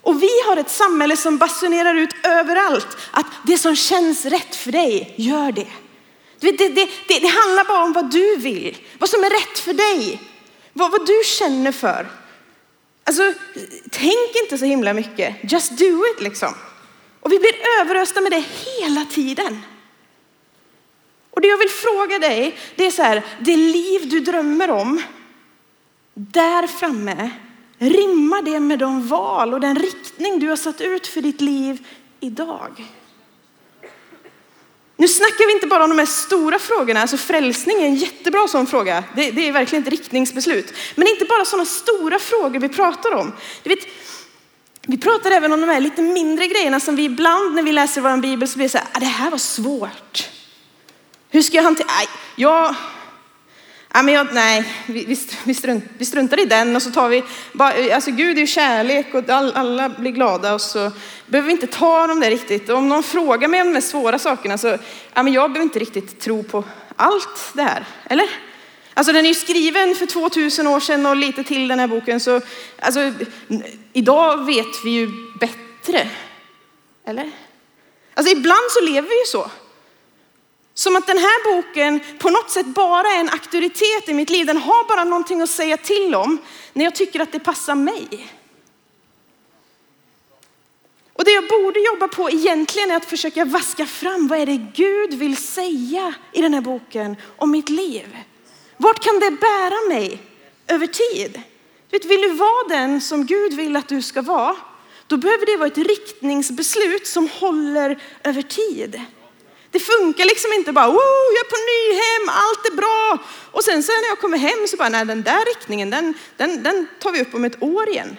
Och 0.01 0.23
vi 0.23 0.41
har 0.45 0.57
ett 0.57 0.69
samhälle 0.69 1.17
som 1.17 1.37
basunerar 1.37 1.95
ut 1.95 2.15
överallt 2.23 2.97
att 3.11 3.25
det 3.43 3.57
som 3.57 3.75
känns 3.75 4.25
rätt 4.25 4.55
för 4.55 4.71
dig, 4.71 5.13
gör 5.17 5.51
det. 5.51 5.67
Det, 6.39 6.51
det, 6.51 6.69
det, 6.69 6.89
det 7.07 7.27
handlar 7.27 7.67
bara 7.67 7.83
om 7.83 7.93
vad 7.93 8.11
du 8.11 8.35
vill, 8.35 8.77
vad 8.99 9.09
som 9.09 9.23
är 9.23 9.29
rätt 9.29 9.59
för 9.59 9.73
dig, 9.73 10.21
vad, 10.73 10.91
vad 10.91 11.05
du 11.05 11.21
känner 11.25 11.71
för. 11.71 12.07
Alltså, 13.07 13.33
tänk 13.89 14.35
inte 14.43 14.57
så 14.57 14.65
himla 14.65 14.93
mycket, 14.93 15.51
just 15.51 15.77
do 15.77 16.05
it 16.13 16.21
liksom. 16.21 16.53
Och 17.19 17.31
vi 17.31 17.39
blir 17.39 17.53
överösta 17.81 18.21
med 18.21 18.31
det 18.31 18.43
hela 18.65 19.05
tiden. 19.05 19.61
Och 21.31 21.41
det 21.41 21.47
jag 21.47 21.57
vill 21.57 21.69
fråga 21.69 22.19
dig, 22.19 22.57
det 22.75 22.85
är 22.85 22.91
så 22.91 23.01
här, 23.01 23.25
det 23.39 23.57
liv 23.57 24.09
du 24.09 24.19
drömmer 24.19 24.71
om, 24.71 25.01
där 26.13 26.67
framme, 26.67 27.29
rimmar 27.77 28.41
det 28.41 28.59
med 28.59 28.79
de 28.79 29.07
val 29.07 29.53
och 29.53 29.59
den 29.59 29.75
riktning 29.75 30.39
du 30.39 30.49
har 30.49 30.55
satt 30.55 30.81
ut 30.81 31.07
för 31.07 31.21
ditt 31.21 31.41
liv 31.41 31.87
idag? 32.19 32.85
Nu 34.99 35.07
snackar 35.07 35.47
vi 35.47 35.53
inte 35.53 35.67
bara 35.67 35.83
om 35.83 35.89
de 35.89 35.99
här 35.99 36.05
stora 36.05 36.59
frågorna, 36.59 37.01
alltså 37.01 37.17
frälsning 37.17 37.81
är 37.81 37.85
en 37.85 37.95
jättebra 37.95 38.47
sån 38.47 38.67
fråga. 38.67 39.03
Det, 39.15 39.31
det 39.31 39.47
är 39.47 39.51
verkligen 39.51 39.83
ett 39.83 39.89
riktningsbeslut. 39.89 40.73
Men 40.95 41.07
inte 41.07 41.25
bara 41.25 41.45
sådana 41.45 41.65
stora 41.65 42.19
frågor 42.19 42.59
vi 42.59 42.69
pratar 42.69 43.13
om. 43.13 43.33
Du 43.63 43.69
vet, 43.69 43.87
vi 44.81 44.97
pratar 44.97 45.31
även 45.31 45.53
om 45.53 45.61
de 45.61 45.69
här 45.69 45.79
lite 45.79 46.01
mindre 46.01 46.47
grejerna 46.47 46.79
som 46.79 46.95
vi 46.95 47.03
ibland 47.03 47.55
när 47.55 47.63
vi 47.63 47.71
läser 47.71 48.01
vår 48.01 48.17
bibel 48.17 48.47
så 48.47 48.57
blir 48.57 48.65
det 48.65 48.71
så 48.71 48.77
här, 48.77 48.87
ah, 48.93 48.99
det 48.99 49.05
här 49.05 49.31
var 49.31 49.37
svårt. 49.37 50.29
Hur 51.29 51.41
ska 51.41 51.57
jag 51.57 51.63
hantera, 51.63 51.87
nej, 51.87 52.07
jag, 52.35 52.75
Ja, 53.97 54.03
men 54.03 54.13
jag, 54.13 54.27
nej, 54.33 54.73
vi, 54.85 55.05
vi, 55.05 55.17
vi, 55.45 55.53
strunt, 55.53 55.83
vi 55.97 56.05
struntar 56.05 56.39
i 56.39 56.45
den 56.45 56.75
och 56.75 56.81
så 56.81 56.91
tar 56.91 57.09
vi, 57.09 57.23
bara, 57.53 57.95
alltså 57.95 58.11
Gud 58.11 58.37
är 58.37 58.41
ju 58.41 58.47
kärlek 58.47 59.13
och 59.13 59.29
all, 59.29 59.53
alla 59.53 59.89
blir 59.89 60.11
glada 60.11 60.53
och 60.53 60.61
så 60.61 60.91
behöver 61.25 61.47
vi 61.47 61.51
inte 61.51 61.67
ta 61.67 62.07
dem 62.07 62.19
där 62.19 62.29
riktigt. 62.29 62.69
Och 62.69 62.77
om 62.77 62.89
någon 62.89 63.03
frågar 63.03 63.47
mig 63.47 63.61
om 63.61 63.67
de 63.67 63.73
här 63.73 63.81
svåra 63.81 64.19
sakerna 64.19 64.57
så, 64.57 64.77
ja 65.13 65.23
men 65.23 65.33
jag 65.33 65.51
behöver 65.51 65.63
inte 65.63 65.79
riktigt 65.79 66.19
tro 66.19 66.43
på 66.43 66.63
allt 66.95 67.51
det 67.53 67.63
här, 67.63 67.85
eller? 68.09 68.29
Alltså 68.93 69.13
den 69.13 69.25
är 69.25 69.29
ju 69.29 69.35
skriven 69.35 69.95
för 69.95 70.05
2000 70.05 70.67
år 70.67 70.79
sedan 70.79 71.05
och 71.05 71.15
lite 71.15 71.43
till 71.43 71.67
den 71.67 71.79
här 71.79 71.87
boken 71.87 72.19
så, 72.19 72.41
alltså 72.79 73.13
idag 73.93 74.45
vet 74.45 74.85
vi 74.85 74.89
ju 74.89 75.09
bättre, 75.39 76.09
eller? 77.05 77.31
Alltså 78.13 78.33
ibland 78.33 78.71
så 78.71 78.85
lever 78.85 79.09
vi 79.09 79.19
ju 79.19 79.25
så. 79.25 79.51
Som 80.77 80.95
att 80.95 81.07
den 81.07 81.17
här 81.17 81.55
boken 81.55 81.99
på 82.19 82.29
något 82.29 82.51
sätt 82.51 82.65
bara 82.65 83.07
är 83.07 83.19
en 83.19 83.29
auktoritet 83.29 84.09
i 84.09 84.13
mitt 84.13 84.29
liv. 84.29 84.45
Den 84.45 84.57
har 84.57 84.87
bara 84.87 85.03
någonting 85.03 85.41
att 85.41 85.49
säga 85.49 85.77
till 85.77 86.15
om 86.15 86.37
när 86.73 86.83
jag 86.83 86.95
tycker 86.95 87.19
att 87.19 87.31
det 87.31 87.39
passar 87.39 87.75
mig. 87.75 88.31
Och 91.13 91.25
det 91.25 91.31
jag 91.31 91.47
borde 91.47 91.79
jobba 91.79 92.07
på 92.07 92.29
egentligen 92.29 92.91
är 92.91 92.95
att 92.95 93.05
försöka 93.05 93.45
vaska 93.45 93.85
fram 93.85 94.27
vad 94.27 94.39
är 94.39 94.45
det 94.45 94.67
Gud 94.75 95.13
vill 95.13 95.37
säga 95.37 96.13
i 96.33 96.41
den 96.41 96.53
här 96.53 96.61
boken 96.61 97.15
om 97.37 97.51
mitt 97.51 97.69
liv. 97.69 98.17
Vart 98.77 98.99
kan 99.03 99.19
det 99.19 99.31
bära 99.31 99.87
mig 99.87 100.19
över 100.67 100.87
tid? 100.87 101.41
Vet, 101.91 102.05
vill 102.05 102.21
du 102.21 102.29
vara 102.29 102.67
den 102.69 103.01
som 103.01 103.25
Gud 103.25 103.53
vill 103.53 103.75
att 103.75 103.87
du 103.87 104.01
ska 104.01 104.21
vara, 104.21 104.55
då 105.07 105.17
behöver 105.17 105.45
det 105.45 105.57
vara 105.57 105.67
ett 105.67 105.77
riktningsbeslut 105.77 107.07
som 107.07 107.29
håller 107.29 108.01
över 108.23 108.41
tid. 108.41 109.01
Det 109.71 109.79
funkar 109.79 110.25
liksom 110.25 110.53
inte 110.53 110.71
bara, 110.73 110.89
oh, 110.89 111.27
jag 111.35 111.45
är 111.45 111.49
på 111.49 111.59
Nyhem, 111.69 112.29
allt 112.29 112.67
är 112.67 112.75
bra. 112.75 113.27
Och 113.51 113.63
sen 113.63 113.83
så 113.83 113.91
när 113.91 114.07
jag 114.07 114.19
kommer 114.19 114.37
hem 114.37 114.67
så 114.67 114.77
bara, 114.77 114.89
nej 114.89 115.05
den 115.05 115.23
där 115.23 115.45
riktningen, 115.45 115.89
den, 115.89 116.13
den, 116.37 116.63
den 116.63 116.87
tar 116.99 117.11
vi 117.11 117.21
upp 117.21 117.33
om 117.33 117.45
ett 117.45 117.63
år 117.63 117.89
igen. 117.89 118.17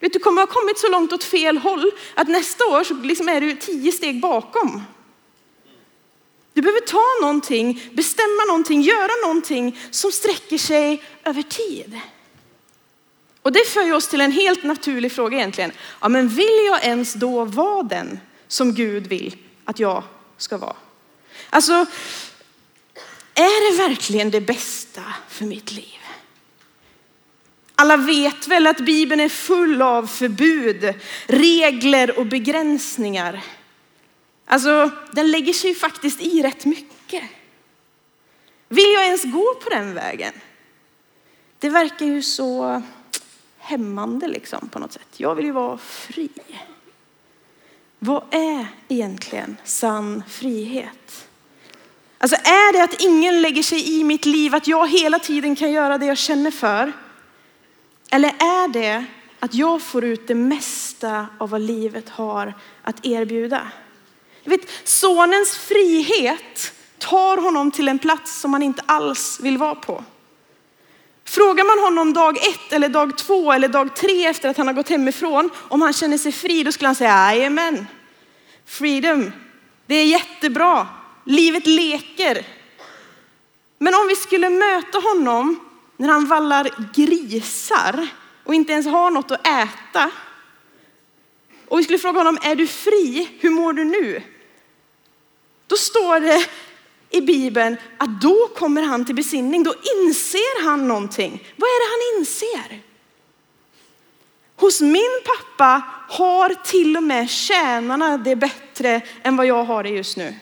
Vet, 0.00 0.12
du 0.12 0.18
kommer 0.18 0.42
ha 0.42 0.46
kommit 0.46 0.78
så 0.78 0.88
långt 0.88 1.12
åt 1.12 1.24
fel 1.24 1.58
håll 1.58 1.90
att 2.14 2.28
nästa 2.28 2.64
år 2.64 2.84
så 2.84 2.94
liksom 2.94 3.28
är 3.28 3.40
du 3.40 3.56
tio 3.56 3.92
steg 3.92 4.20
bakom. 4.20 4.82
Du 6.52 6.62
behöver 6.62 6.80
ta 6.80 7.04
någonting, 7.20 7.90
bestämma 7.92 8.44
någonting, 8.48 8.82
göra 8.82 9.26
någonting 9.26 9.78
som 9.90 10.12
sträcker 10.12 10.58
sig 10.58 11.02
över 11.24 11.42
tid. 11.42 12.00
Och 13.42 13.52
det 13.52 13.68
för 13.68 13.92
oss 13.92 14.08
till 14.08 14.20
en 14.20 14.32
helt 14.32 14.62
naturlig 14.62 15.12
fråga 15.12 15.36
egentligen. 15.36 15.72
Ja, 16.00 16.08
men 16.08 16.28
vill 16.28 16.66
jag 16.66 16.84
ens 16.84 17.12
då 17.12 17.44
vara 17.44 17.82
den 17.82 18.20
som 18.48 18.74
Gud 18.74 19.06
vill 19.06 19.36
att 19.64 19.78
jag 19.78 20.02
ska 20.38 20.56
vara. 20.56 20.76
Alltså, 21.50 21.86
är 23.34 23.70
det 23.70 23.88
verkligen 23.88 24.30
det 24.30 24.40
bästa 24.40 25.02
för 25.28 25.44
mitt 25.44 25.72
liv? 25.72 25.98
Alla 27.74 27.96
vet 27.96 28.48
väl 28.48 28.66
att 28.66 28.80
Bibeln 28.80 29.20
är 29.20 29.28
full 29.28 29.82
av 29.82 30.06
förbud, 30.06 30.94
regler 31.26 32.18
och 32.18 32.26
begränsningar. 32.26 33.44
Alltså, 34.44 34.90
den 35.12 35.30
lägger 35.30 35.52
sig 35.52 35.70
ju 35.70 35.76
faktiskt 35.76 36.20
i 36.20 36.42
rätt 36.42 36.64
mycket. 36.64 37.24
Vill 38.68 38.92
jag 38.94 39.04
ens 39.04 39.24
gå 39.24 39.54
på 39.54 39.70
den 39.70 39.94
vägen? 39.94 40.32
Det 41.58 41.68
verkar 41.68 42.06
ju 42.06 42.22
så 42.22 42.82
hämmande 43.58 44.28
liksom 44.28 44.68
på 44.68 44.78
något 44.78 44.92
sätt. 44.92 45.08
Jag 45.16 45.34
vill 45.34 45.44
ju 45.44 45.52
vara 45.52 45.78
fri. 45.78 46.28
Vad 47.98 48.22
är 48.30 48.66
egentligen 48.88 49.56
sann 49.64 50.22
frihet? 50.28 51.28
Alltså 52.18 52.36
är 52.36 52.72
det 52.72 52.82
att 52.82 53.02
ingen 53.02 53.42
lägger 53.42 53.62
sig 53.62 53.98
i 53.98 54.04
mitt 54.04 54.26
liv, 54.26 54.54
att 54.54 54.66
jag 54.66 54.88
hela 54.88 55.18
tiden 55.18 55.56
kan 55.56 55.72
göra 55.72 55.98
det 55.98 56.06
jag 56.06 56.18
känner 56.18 56.50
för? 56.50 56.92
Eller 58.10 58.28
är 58.28 58.68
det 58.68 59.04
att 59.40 59.54
jag 59.54 59.82
får 59.82 60.04
ut 60.04 60.28
det 60.28 60.34
mesta 60.34 61.26
av 61.38 61.50
vad 61.50 61.60
livet 61.60 62.08
har 62.08 62.54
att 62.82 63.06
erbjuda? 63.06 63.68
vet, 64.44 64.68
sonens 64.84 65.56
frihet 65.56 66.72
tar 66.98 67.36
honom 67.36 67.70
till 67.70 67.88
en 67.88 67.98
plats 67.98 68.40
som 68.40 68.52
han 68.52 68.62
inte 68.62 68.82
alls 68.86 69.40
vill 69.42 69.58
vara 69.58 69.74
på. 69.74 70.04
Frågar 71.28 71.64
man 71.64 71.84
honom 71.84 72.12
dag 72.12 72.36
ett 72.36 72.72
eller 72.72 72.88
dag 72.88 73.18
två 73.18 73.52
eller 73.52 73.68
dag 73.68 73.96
tre 73.96 74.26
efter 74.26 74.48
att 74.48 74.56
han 74.56 74.66
har 74.66 74.74
gått 74.74 74.88
hemifrån 74.88 75.50
om 75.68 75.82
han 75.82 75.92
känner 75.92 76.18
sig 76.18 76.32
fri, 76.32 76.62
då 76.62 76.72
skulle 76.72 76.88
han 76.88 76.94
säga 76.94 77.34
jajamän. 77.34 77.86
Freedom, 78.66 79.32
det 79.86 79.94
är 79.94 80.04
jättebra. 80.04 80.88
Livet 81.24 81.66
leker. 81.66 82.46
Men 83.78 83.94
om 83.94 84.08
vi 84.08 84.16
skulle 84.16 84.50
möta 84.50 84.98
honom 84.98 85.60
när 85.96 86.08
han 86.08 86.26
vallar 86.26 86.70
grisar 86.94 88.08
och 88.44 88.54
inte 88.54 88.72
ens 88.72 88.86
har 88.86 89.10
något 89.10 89.30
att 89.30 89.46
äta. 89.46 90.10
Och 91.68 91.78
vi 91.78 91.84
skulle 91.84 91.98
fråga 91.98 92.20
honom, 92.20 92.38
är 92.42 92.56
du 92.56 92.66
fri? 92.66 93.28
Hur 93.40 93.50
mår 93.50 93.72
du 93.72 93.84
nu? 93.84 94.22
Då 95.66 95.76
står 95.76 96.20
det 96.20 96.46
i 97.10 97.20
Bibeln 97.20 97.76
att 97.98 98.20
då 98.20 98.48
kommer 98.56 98.82
han 98.82 99.04
till 99.04 99.14
besinning. 99.14 99.62
Då 99.62 99.74
inser 99.96 100.64
han 100.64 100.88
någonting. 100.88 101.44
Vad 101.56 101.68
är 101.68 101.80
det 101.80 101.90
han 101.90 102.20
inser? 102.20 102.82
Hos 104.56 104.80
min 104.80 105.20
pappa 105.24 105.82
har 106.08 106.54
till 106.54 106.96
och 106.96 107.02
med 107.02 107.30
tjänarna 107.30 108.18
det 108.18 108.36
bättre 108.36 109.00
än 109.22 109.36
vad 109.36 109.46
jag 109.46 109.64
har 109.64 109.82
det 109.82 109.88
just 109.88 110.16
nu. 110.16 110.34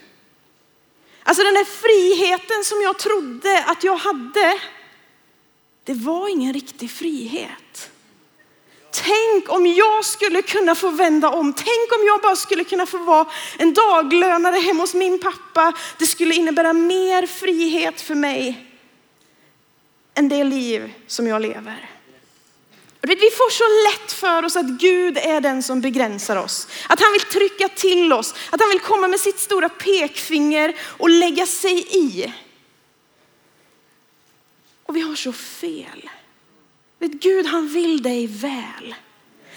Alltså 1.22 1.42
den 1.42 1.54
där 1.54 1.64
friheten 1.64 2.64
som 2.64 2.82
jag 2.82 2.98
trodde 2.98 3.64
att 3.66 3.84
jag 3.84 3.96
hade, 3.96 4.58
det 5.84 5.94
var 5.94 6.28
ingen 6.28 6.52
riktig 6.52 6.90
frihet. 6.90 7.65
Tänk 9.04 9.50
om 9.50 9.66
jag 9.66 10.04
skulle 10.04 10.42
kunna 10.42 10.74
få 10.74 10.90
vända 10.90 11.28
om. 11.28 11.52
Tänk 11.52 11.92
om 11.98 12.06
jag 12.06 12.20
bara 12.20 12.36
skulle 12.36 12.64
kunna 12.64 12.86
få 12.86 12.98
vara 12.98 13.26
en 13.58 13.74
daglönare 13.74 14.56
hemma 14.56 14.82
hos 14.82 14.94
min 14.94 15.20
pappa. 15.20 15.72
Det 15.98 16.06
skulle 16.06 16.34
innebära 16.34 16.72
mer 16.72 17.26
frihet 17.26 18.00
för 18.00 18.14
mig 18.14 18.66
än 20.14 20.28
det 20.28 20.44
liv 20.44 20.92
som 21.06 21.26
jag 21.26 21.42
lever. 21.42 21.90
Vi 23.00 23.16
får 23.16 23.50
så 23.50 23.64
lätt 23.90 24.12
för 24.12 24.44
oss 24.44 24.56
att 24.56 24.66
Gud 24.66 25.18
är 25.18 25.40
den 25.40 25.62
som 25.62 25.80
begränsar 25.80 26.36
oss. 26.36 26.68
Att 26.88 27.00
han 27.00 27.12
vill 27.12 27.20
trycka 27.20 27.68
till 27.68 28.12
oss, 28.12 28.34
att 28.50 28.60
han 28.60 28.68
vill 28.68 28.80
komma 28.80 29.08
med 29.08 29.20
sitt 29.20 29.38
stora 29.38 29.68
pekfinger 29.68 30.76
och 30.80 31.10
lägga 31.10 31.46
sig 31.46 31.86
i. 31.90 32.32
Och 34.82 34.96
vi 34.96 35.00
har 35.00 35.14
så 35.14 35.32
fel. 35.32 36.10
Vet, 36.98 37.12
Gud 37.12 37.46
han 37.46 37.68
vill 37.68 38.02
dig 38.02 38.26
väl. 38.26 38.94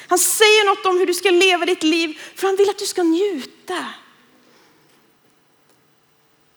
Han 0.08 0.20
säger 0.20 0.66
något 0.66 0.86
om 0.86 0.98
hur 0.98 1.06
du 1.06 1.14
ska 1.14 1.30
leva 1.30 1.66
ditt 1.66 1.84
liv 1.84 2.22
för 2.36 2.48
han 2.48 2.56
vill 2.56 2.70
att 2.70 2.80
du 2.80 2.86
ska 2.86 3.04
njuta. 3.04 3.86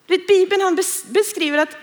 Vet, 0.07 0.27
Bibeln 0.27 0.62
han 0.62 0.79
beskriver 1.09 1.59
att 1.59 1.77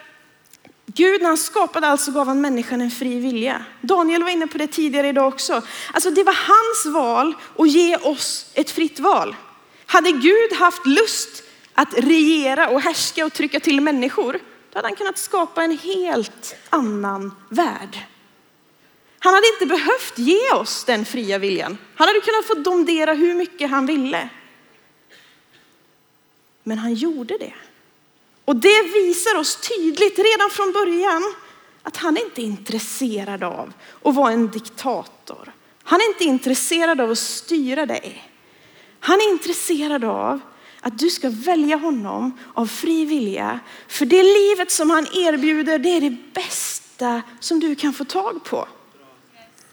Gud 0.86 1.22
när 1.22 1.28
han 1.28 1.38
skapade 1.38 1.88
allt 1.88 2.02
så 2.02 2.12
gav 2.12 2.28
han 2.28 2.42
människan 2.42 2.82
en 2.82 2.92
fri 2.92 3.20
vilja. 3.20 3.66
Daniel 3.82 4.24
var 4.24 4.30
inne 4.30 4.48
på 4.48 4.58
det 4.58 4.68
tidigare 4.68 5.08
idag 5.08 5.28
också. 5.28 5.62
Alltså 5.94 6.12
det 6.12 6.24
var 6.24 6.38
hans 6.48 6.96
val 6.96 7.36
att 7.58 7.70
ge 7.70 7.98
oss 7.98 8.52
ett 8.54 8.72
fritt 8.72 9.00
val. 9.00 9.36
Hade 9.86 10.12
Gud 10.12 10.54
haft 10.54 10.86
lust 10.86 11.44
att 11.74 11.94
regera 11.94 12.70
och 12.70 12.82
härska 12.82 13.26
och 13.26 13.34
trycka 13.34 13.60
till 13.60 13.82
människor, 13.82 14.34
då 14.34 14.78
hade 14.78 14.88
han 14.88 14.96
kunnat 14.96 15.18
skapa 15.18 15.64
en 15.64 15.78
helt 15.78 16.56
annan 16.70 17.36
värld. 17.50 18.00
Han 19.20 19.34
hade 19.34 19.48
inte 19.48 19.66
behövt 19.66 20.18
ge 20.18 20.52
oss 20.52 20.84
den 20.84 21.06
fria 21.06 21.38
viljan. 21.38 21.78
Han 21.96 22.08
hade 22.08 22.22
kunnat 22.22 22.46
få 22.46 22.54
domdera 22.54 23.14
hur 23.14 23.36
mycket 23.36 23.70
han 23.70 23.86
ville. 23.86 24.30
Men 26.64 26.78
han 26.78 26.94
gjorde 26.94 27.38
det. 27.38 27.54
Och 28.46 28.56
det 28.56 28.84
visar 28.84 29.36
oss 29.36 29.56
tydligt 29.56 30.20
redan 30.20 30.50
från 30.50 30.72
början 30.72 31.34
att 31.84 31.98
han 31.98 32.18
inte 32.18 32.42
är 32.42 32.46
intresserad 32.46 33.44
av 33.44 33.74
att 34.04 34.16
vara 34.16 34.32
en 34.32 34.52
diktator. 34.52 35.54
Han 35.84 36.02
är 36.02 36.08
inte 36.08 36.24
intresserad 36.24 37.02
av 37.02 37.12
att 37.12 37.20
styra 37.20 37.86
dig. 37.86 38.32
Han 39.00 39.20
är 39.20 39.30
intresserad 39.30 40.04
av 40.04 40.40
att 40.82 41.00
du 41.00 41.10
ska 41.10 41.30
välja 41.30 41.78
honom 41.78 42.38
av 42.54 42.68
fri 42.68 43.06
vilja. 43.06 43.60
För 43.88 44.06
det 44.06 44.24
livet 44.24 44.72
som 44.72 44.90
han 44.90 45.08
erbjuder, 45.08 45.80
det 45.80 45.90
är 45.90 46.02
det 46.02 46.18
bästa 46.34 47.22
som 47.40 47.60
du 47.60 47.76
kan 47.76 47.94
få 47.94 48.06
tag 48.06 48.44
på. 48.44 48.68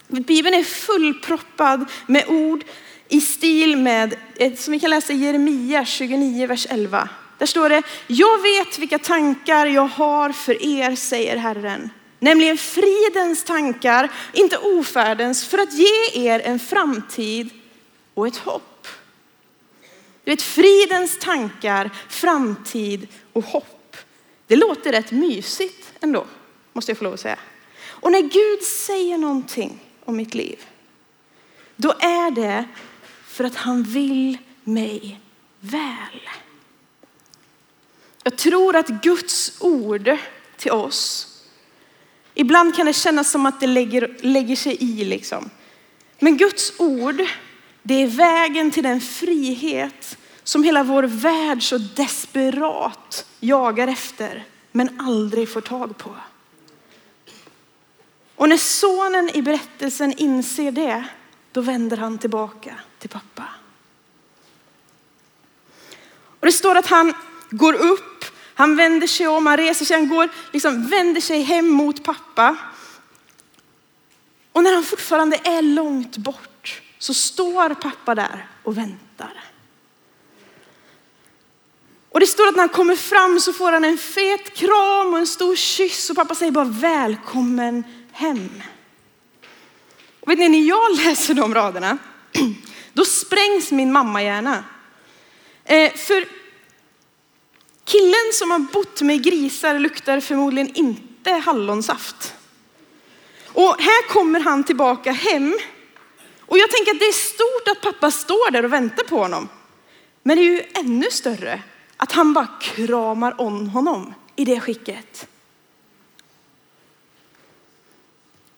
Bibeln 0.07 0.55
är 0.55 0.63
fullproppad 0.63 1.85
med 2.05 2.25
ord 2.27 2.63
i 3.09 3.21
stil 3.21 3.77
med, 3.77 4.15
som 4.57 4.71
vi 4.71 4.79
kan 4.79 4.89
läsa 4.89 5.13
i 5.13 5.15
Jeremia 5.15 5.85
29, 5.85 6.47
vers 6.47 6.67
11. 6.69 7.09
Där 7.37 7.45
står 7.45 7.69
det, 7.69 7.81
jag 8.07 8.41
vet 8.41 8.79
vilka 8.79 8.99
tankar 8.99 9.65
jag 9.65 9.87
har 9.87 10.31
för 10.31 10.65
er, 10.65 10.95
säger 10.95 11.37
Herren. 11.37 11.89
Nämligen 12.19 12.57
fridens 12.57 13.43
tankar, 13.43 14.11
inte 14.33 14.57
ofärdens, 14.57 15.45
för 15.45 15.57
att 15.57 15.73
ge 15.73 16.27
er 16.27 16.39
en 16.39 16.59
framtid 16.59 17.49
och 18.13 18.27
ett 18.27 18.37
hopp. 18.37 18.87
Du 20.23 20.31
vet, 20.31 20.41
fridens 20.41 21.19
tankar, 21.19 21.89
framtid 22.09 23.07
och 23.33 23.43
hopp. 23.43 23.97
Det 24.47 24.55
låter 24.55 24.91
rätt 24.91 25.11
mysigt 25.11 25.93
ändå, 26.01 26.25
måste 26.73 26.91
jag 26.91 26.97
få 26.97 27.03
lov 27.03 27.13
att 27.13 27.19
säga. 27.19 27.39
Och 27.85 28.11
när 28.11 28.21
Gud 28.21 28.63
säger 28.63 29.17
någonting 29.17 29.79
om 30.07 30.15
mitt 30.15 30.33
liv, 30.33 30.65
då 31.75 31.89
är 31.91 32.31
det 32.31 32.65
för 33.25 33.43
att 33.43 33.55
han 33.55 33.83
vill 33.83 34.37
mig 34.63 35.19
väl. 35.59 36.29
Jag 38.23 38.37
tror 38.37 38.75
att 38.75 38.87
Guds 38.87 39.61
ord 39.61 40.17
till 40.57 40.71
oss, 40.71 41.27
ibland 42.33 42.75
kan 42.75 42.85
det 42.85 42.93
kännas 42.93 43.31
som 43.31 43.45
att 43.45 43.59
det 43.59 43.67
lägger, 43.67 44.15
lägger 44.21 44.55
sig 44.55 44.77
i 44.79 45.05
liksom. 45.05 45.49
Men 46.19 46.37
Guds 46.37 46.79
ord, 46.79 47.21
det 47.83 47.93
är 47.93 48.07
vägen 48.07 48.71
till 48.71 48.83
den 48.83 49.01
frihet 49.01 50.17
som 50.43 50.63
hela 50.63 50.83
vår 50.83 51.03
värld 51.03 51.63
så 51.63 51.77
desperat 51.77 53.25
jagar 53.39 53.87
efter, 53.87 54.45
men 54.71 55.01
aldrig 55.01 55.49
får 55.49 55.61
tag 55.61 55.97
på. 55.97 56.15
Och 58.37 58.49
när 58.49 58.57
sonen 58.57 59.29
i 59.29 59.41
berättelsen 59.41 60.13
inser 60.17 60.71
det, 60.71 61.03
då 61.51 61.61
vänder 61.61 61.97
han 61.97 62.17
tillbaka 62.17 62.75
till 62.99 63.09
pappa. 63.09 63.43
Och 66.39 66.45
det 66.45 66.51
står 66.51 66.75
att 66.75 66.87
han 66.87 67.13
går 67.49 67.73
upp, 67.73 68.25
han 68.53 68.75
vänder 68.75 69.07
sig 69.07 69.27
om, 69.27 69.45
han 69.45 69.57
reser 69.57 69.85
sig, 69.85 69.97
han 69.97 70.09
går, 70.09 70.29
liksom 70.53 70.87
vänder 70.87 71.21
sig 71.21 71.41
hem 71.41 71.67
mot 71.67 72.03
pappa. 72.03 72.57
Och 74.51 74.63
när 74.63 74.73
han 74.73 74.83
fortfarande 74.83 75.39
är 75.43 75.61
långt 75.61 76.17
bort 76.17 76.81
så 76.97 77.13
står 77.13 77.73
pappa 77.73 78.15
där 78.15 78.47
och 78.63 78.77
väntar. 78.77 79.43
Och 82.09 82.19
det 82.19 82.27
står 82.27 82.47
att 82.47 82.55
när 82.55 82.63
han 82.63 82.69
kommer 82.69 82.95
fram 82.95 83.39
så 83.39 83.53
får 83.53 83.71
han 83.71 83.83
en 83.83 83.97
fet 83.97 84.53
kram 84.53 85.13
och 85.13 85.19
en 85.19 85.27
stor 85.27 85.55
kyss 85.55 86.09
och 86.09 86.15
pappa 86.15 86.35
säger 86.35 86.51
bara 86.51 86.65
välkommen 86.65 87.83
hem. 88.17 88.63
Och 90.19 90.29
vet 90.29 90.39
ni, 90.39 90.49
när 90.49 90.67
jag 90.67 90.95
läser 90.95 91.33
de 91.33 91.53
raderna, 91.53 91.97
då 92.93 93.05
sprängs 93.05 93.71
min 93.71 93.91
mamma 93.91 94.23
gärna. 94.23 94.63
Eh, 95.63 95.93
för 95.93 96.25
killen 97.85 98.33
som 98.33 98.51
har 98.51 98.59
bott 98.59 99.01
med 99.01 99.23
grisar 99.23 99.79
luktar 99.79 100.19
förmodligen 100.19 100.75
inte 100.75 101.31
hallonsaft. 101.31 102.33
Och 103.45 103.75
här 103.79 104.07
kommer 104.07 104.39
han 104.39 104.63
tillbaka 104.63 105.11
hem. 105.11 105.57
Och 106.39 106.57
jag 106.57 106.71
tänker 106.71 106.91
att 106.91 106.99
det 106.99 107.05
är 107.05 107.11
stort 107.11 107.67
att 107.71 107.81
pappa 107.81 108.11
står 108.11 108.51
där 108.51 108.65
och 108.65 108.73
väntar 108.73 109.03
på 109.03 109.17
honom. 109.17 109.49
Men 110.23 110.37
det 110.37 110.43
är 110.43 110.51
ju 110.51 110.63
ännu 110.73 111.11
större 111.11 111.61
att 111.97 112.11
han 112.11 112.33
bara 112.33 112.47
kramar 112.61 113.41
om 113.41 113.69
honom 113.69 114.13
i 114.35 114.45
det 114.45 114.59
skicket. 114.59 115.27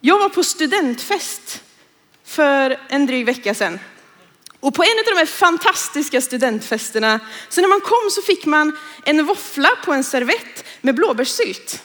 Jag 0.02 0.20
var 0.20 0.30
på 0.30 0.44
studentfest 0.44 1.64
för 2.26 2.80
en 2.90 3.06
dryg 3.06 3.26
vecka 3.26 3.54
sedan. 3.54 3.80
Och 4.60 4.76
på 4.76 4.84
en 4.84 5.00
av 5.00 5.06
de 5.06 5.20
här 5.20 5.26
fantastiska 5.26 6.22
studentfesterna, 6.22 7.20
så 7.50 7.62
när 7.62 7.68
man 7.68 7.82
kom 7.82 8.10
så 8.12 8.22
fick 8.22 8.46
man 8.46 8.78
en 9.06 9.26
våffla 9.26 9.70
på 9.86 9.94
en 9.94 10.04
servett 10.04 10.66
med 10.82 10.96
blåbärssylt. 10.96 11.84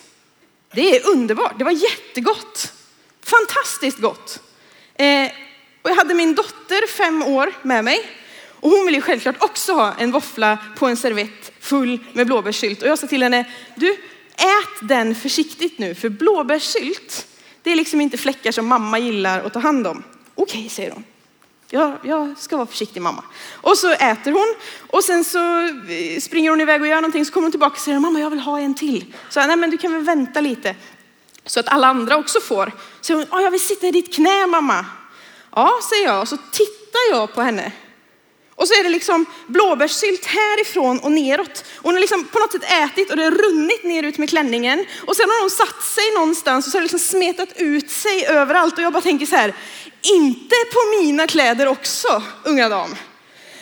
Det 0.74 0.96
är 0.96 1.08
underbart, 1.10 1.58
det 1.58 1.64
var 1.64 1.72
jättegott. 1.72 2.72
Fantastiskt 3.22 3.98
gott. 3.98 4.40
Eh, 4.94 5.30
och 5.82 5.90
jag 5.90 5.94
hade 5.94 6.14
min 6.14 6.34
dotter, 6.34 6.86
fem 6.86 7.22
år, 7.22 7.52
med 7.62 7.84
mig. 7.84 8.10
Och 8.60 8.70
hon 8.70 8.86
ville 8.86 9.00
självklart 9.00 9.42
också 9.42 9.72
ha 9.72 9.94
en 9.98 10.12
våffla 10.12 10.58
på 10.76 10.86
en 10.86 10.96
servett 10.96 11.52
full 11.60 11.98
med 12.12 12.26
blåbärssylt. 12.26 12.82
Och 12.82 12.88
jag 12.88 12.98
sa 12.98 13.06
till 13.06 13.22
henne, 13.22 13.44
du 13.74 13.90
ät 14.36 14.88
den 14.88 15.14
försiktigt 15.14 15.78
nu, 15.78 15.94
för 15.94 16.08
blåbärssylt, 16.08 17.26
det 17.64 17.72
är 17.72 17.76
liksom 17.76 18.00
inte 18.00 18.18
fläckar 18.18 18.52
som 18.52 18.66
mamma 18.66 18.98
gillar 18.98 19.40
att 19.40 19.52
ta 19.52 19.58
hand 19.58 19.86
om. 19.86 20.02
Okej, 20.34 20.58
okay, 20.58 20.68
säger 20.68 20.90
hon. 20.90 21.04
Jag, 21.70 21.98
jag 22.02 22.38
ska 22.38 22.56
vara 22.56 22.66
försiktig 22.66 23.02
mamma. 23.02 23.24
Och 23.52 23.78
så 23.78 23.92
äter 23.92 24.32
hon 24.32 24.54
och 24.90 25.04
sen 25.04 25.24
så 25.24 25.62
eh, 25.62 26.20
springer 26.20 26.50
hon 26.50 26.60
iväg 26.60 26.80
och 26.80 26.86
gör 26.86 26.96
någonting 26.96 27.24
så 27.24 27.32
kommer 27.32 27.44
hon 27.44 27.52
tillbaka 27.52 27.72
och 27.72 27.78
säger 27.78 27.98
mamma 27.98 28.20
jag 28.20 28.30
vill 28.30 28.40
ha 28.40 28.60
en 28.60 28.74
till. 28.74 29.14
Så 29.28 29.46
nej 29.46 29.56
men 29.56 29.70
du 29.70 29.78
kan 29.78 29.92
väl 29.92 30.02
vänta 30.02 30.40
lite 30.40 30.76
så 31.46 31.60
att 31.60 31.68
alla 31.68 31.86
andra 31.86 32.16
också 32.16 32.40
får. 32.40 32.72
Så 33.00 33.14
hon, 33.14 33.42
jag 33.42 33.50
vill 33.50 33.60
sitta 33.60 33.86
i 33.86 33.90
ditt 33.90 34.14
knä 34.14 34.46
mamma. 34.46 34.86
Ja, 35.50 35.70
säger 35.90 36.04
jag 36.04 36.20
och 36.20 36.28
så 36.28 36.36
tittar 36.36 37.10
jag 37.10 37.34
på 37.34 37.42
henne 37.42 37.72
och 38.56 38.68
så 38.68 38.74
är 38.74 38.82
det 38.82 38.88
liksom 38.88 39.26
blåbärssylt 39.46 40.24
härifrån 40.24 40.98
och 40.98 41.12
neråt. 41.12 41.64
Hon 41.76 41.94
har 41.94 42.00
liksom 42.00 42.24
på 42.24 42.38
något 42.38 42.52
sätt 42.52 42.64
ätit 42.70 43.10
och 43.10 43.16
det 43.16 43.24
har 43.24 43.30
runnit 43.30 43.84
ner 43.84 44.02
ut 44.02 44.18
med 44.18 44.28
klänningen. 44.28 44.86
Och 45.06 45.16
sen 45.16 45.28
har 45.28 45.40
hon 45.40 45.50
satt 45.50 45.82
sig 45.82 46.14
någonstans 46.14 46.66
och 46.66 46.72
så 46.72 46.78
har 46.78 46.80
det 46.80 46.84
liksom 46.84 46.98
smetat 46.98 47.48
ut 47.56 47.90
sig 47.90 48.26
överallt. 48.26 48.78
Och 48.78 48.84
jag 48.84 48.92
bara 48.92 49.02
tänker 49.02 49.26
så 49.26 49.36
här, 49.36 49.54
inte 50.02 50.56
på 50.72 51.02
mina 51.02 51.26
kläder 51.26 51.66
också, 51.66 52.22
unga 52.44 52.68
dam. 52.68 52.96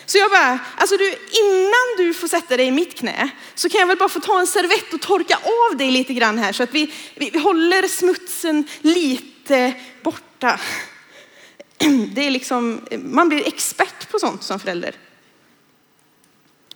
Så 0.06 0.18
jag 0.18 0.30
bara, 0.30 0.58
alltså 0.76 0.96
du, 0.96 1.08
innan 1.42 1.96
du 1.96 2.14
får 2.14 2.28
sätta 2.28 2.56
dig 2.56 2.66
i 2.66 2.70
mitt 2.70 2.98
knä 2.98 3.30
så 3.54 3.68
kan 3.68 3.80
jag 3.80 3.86
väl 3.86 3.96
bara 3.96 4.08
få 4.08 4.20
ta 4.20 4.40
en 4.40 4.46
servett 4.46 4.94
och 4.94 5.00
torka 5.00 5.38
av 5.70 5.76
dig 5.76 5.90
lite 5.90 6.14
grann 6.14 6.38
här 6.38 6.52
så 6.52 6.62
att 6.62 6.74
vi, 6.74 6.92
vi, 7.14 7.30
vi 7.30 7.38
håller 7.38 7.88
smutsen 7.88 8.64
lite 8.80 9.72
borta. 10.02 10.60
Det 12.14 12.26
är 12.26 12.30
liksom, 12.30 12.80
man 13.04 13.28
blir 13.28 13.46
expert 13.46 14.10
på 14.10 14.18
sånt 14.18 14.42
som 14.42 14.60
förälder. 14.60 14.94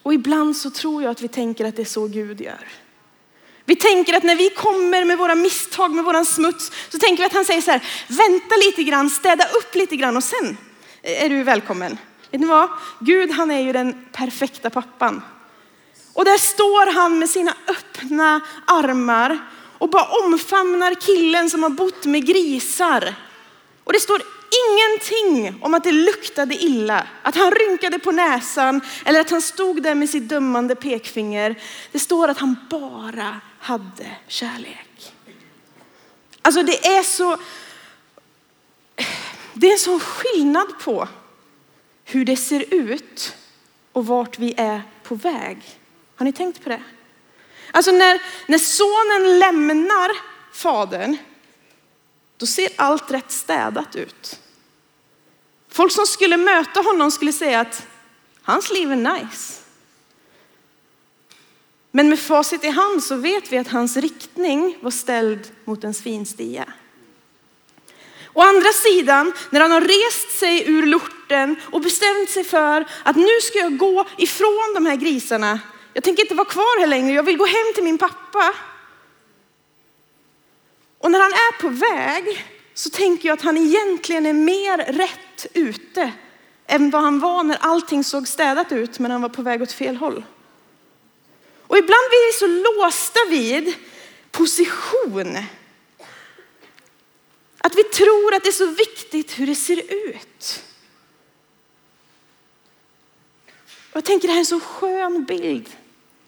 Och 0.03 0.15
ibland 0.15 0.57
så 0.57 0.71
tror 0.71 1.03
jag 1.03 1.11
att 1.11 1.23
vi 1.23 1.29
tänker 1.29 1.65
att 1.65 1.77
det 1.77 1.83
är 1.83 1.87
så 1.87 2.07
Gud 2.07 2.41
gör. 2.41 2.69
Vi 3.65 3.77
tänker 3.77 4.15
att 4.15 4.23
när 4.23 4.37
vi 4.37 4.51
kommer 4.51 5.05
med 5.05 5.19
våra 5.19 5.35
misstag, 5.35 5.91
med 5.91 6.05
våran 6.05 6.25
smuts, 6.25 6.73
så 6.89 6.99
tänker 6.99 7.23
vi 7.23 7.27
att 7.27 7.33
han 7.33 7.45
säger 7.45 7.61
så 7.61 7.71
här, 7.71 7.83
vänta 8.09 8.57
lite 8.57 8.83
grann, 8.83 9.11
städa 9.11 9.45
upp 9.45 9.75
lite 9.75 9.97
grann 9.97 10.17
och 10.17 10.25
sen 10.25 10.57
är 11.03 11.29
du 11.29 11.43
välkommen. 11.43 11.99
Vet 12.31 12.41
ni 12.41 12.47
vad? 12.47 12.69
Gud 13.01 13.31
han 13.31 13.51
är 13.51 13.61
ju 13.61 13.73
den 13.73 14.07
perfekta 14.13 14.71
pappan. 14.71 15.23
Och 16.13 16.25
där 16.25 16.39
står 16.39 16.93
han 16.93 17.19
med 17.19 17.31
sina 17.31 17.55
öppna 17.69 18.41
armar 18.67 19.39
och 19.79 19.91
bara 19.91 20.09
omfamnar 20.25 20.95
killen 20.95 21.51
som 21.51 21.63
har 21.63 21.71
bott 21.71 22.07
med 22.07 22.27
grisar. 22.27 23.15
Och 23.85 23.93
det 23.93 24.01
står 24.01 24.23
ingenting 24.67 25.63
om 25.63 25.75
att 25.75 25.85
det 25.85 25.93
luktade 25.93 26.55
illa, 26.55 27.07
att 27.23 27.37
han 27.37 27.51
rynkade 27.51 27.99
på 27.99 28.13
näsan 28.13 28.81
eller 29.05 29.21
att 29.21 29.31
han 29.31 29.43
stod 29.43 29.83
där 29.83 29.95
med 29.95 30.11
sitt 30.11 30.29
dömande 30.29 30.75
pekfinger. 30.75 31.63
Det 31.93 31.99
står 31.99 32.29
att 32.29 32.39
han 32.39 32.57
bara 32.71 33.41
hade 33.59 34.17
kärlek. 34.29 35.15
Alltså 36.43 36.63
det 36.63 36.87
är 36.87 37.03
så, 37.03 37.39
det 39.55 39.67
är 39.67 39.73
en 39.73 39.79
sån 39.79 40.01
skillnad 40.01 40.79
på 40.81 41.09
hur 42.05 42.25
det 42.25 42.37
ser 42.37 42.75
ut 42.75 43.37
och 43.93 44.07
vart 44.07 44.39
vi 44.39 44.55
är 44.57 44.83
på 45.03 45.15
väg. 45.15 45.63
Har 46.17 46.25
ni 46.25 46.33
tänkt 46.33 46.65
på 46.65 46.69
det? 46.69 46.83
Alltså 47.71 47.91
när, 47.91 48.23
när 48.47 48.59
sonen 48.59 49.39
lämnar 49.39 50.11
fadern, 50.53 51.17
då 52.37 52.47
ser 52.47 52.69
allt 52.77 53.11
rätt 53.11 53.31
städat 53.33 53.97
ut. 53.97 54.41
Folk 55.69 55.93
som 55.93 56.07
skulle 56.07 56.37
möta 56.37 56.81
honom 56.81 57.11
skulle 57.11 57.33
säga 57.33 57.61
att 57.61 57.87
hans 58.43 58.71
liv 58.71 58.93
är 58.93 58.97
nice. 58.97 59.55
Men 61.91 62.09
med 62.09 62.19
facit 62.19 62.65
i 62.65 62.69
hand 62.69 63.03
så 63.03 63.17
vet 63.17 63.53
vi 63.53 63.59
att 63.59 63.69
hans 63.69 63.97
riktning 63.97 64.79
var 64.81 64.91
ställd 64.91 65.51
mot 65.65 65.85
en 65.85 65.95
svinstia. 65.95 66.65
Å 68.33 68.43
andra 68.43 68.73
sidan, 68.73 69.33
när 69.51 69.61
han 69.61 69.71
har 69.71 69.81
rest 69.81 70.39
sig 70.39 70.71
ur 70.71 70.87
lorten 70.87 71.57
och 71.73 71.81
bestämt 71.81 72.31
sig 72.31 72.45
för 72.45 72.87
att 73.03 73.17
nu 73.17 73.41
ska 73.43 73.59
jag 73.59 73.77
gå 73.77 74.07
ifrån 74.19 74.73
de 74.75 74.87
här 74.87 74.97
grisarna. 74.97 75.61
Jag 75.93 76.05
tänker 76.05 76.23
inte 76.23 76.35
vara 76.35 76.49
kvar 76.49 76.81
här 76.81 76.87
längre, 76.87 77.15
jag 77.15 77.23
vill 77.23 77.37
gå 77.37 77.47
hem 77.47 77.75
till 77.75 77.85
min 77.85 77.99
pappa. 77.99 78.55
Och 81.07 81.13
när 81.13 81.21
han 81.21 81.33
är 81.33 81.61
på 81.61 81.69
väg 81.69 82.45
så 82.75 82.91
tänker 82.91 83.29
jag 83.29 83.35
att 83.35 83.45
han 83.45 83.57
egentligen 83.57 84.27
är 84.27 84.33
mer 84.33 84.79
rätt 84.79 85.47
ute 85.55 86.13
än 86.67 86.91
vad 86.91 87.03
han 87.03 87.21
var 87.21 87.43
när 87.43 87.57
allting 87.61 88.05
såg 88.05 88.29
städat 88.29 88.73
ut 88.73 88.99
men 88.99 89.11
han 89.11 89.23
var 89.23 89.29
på 89.29 89.43
väg 89.43 89.63
åt 89.63 89.73
fel 89.73 89.97
håll. 89.97 90.25
Och 91.61 91.77
ibland 91.79 92.09
blir 92.09 92.33
vi 92.33 92.39
så 92.39 92.47
låsta 92.47 93.19
vid 93.31 93.75
position 94.31 95.37
att 97.59 97.75
vi 97.77 97.85
tror 97.85 98.35
att 98.35 98.43
det 98.43 98.49
är 98.49 98.53
så 98.53 98.67
viktigt 98.67 99.39
hur 99.39 99.47
det 99.47 99.55
ser 99.55 100.11
ut. 100.11 100.65
Och 103.91 103.97
jag 103.97 104.05
tänker 104.05 104.29
det 104.29 104.33
här 104.33 104.39
är 104.39 104.41
en 104.41 104.47
så 104.47 104.61
skön 104.61 105.25
bild 105.25 105.71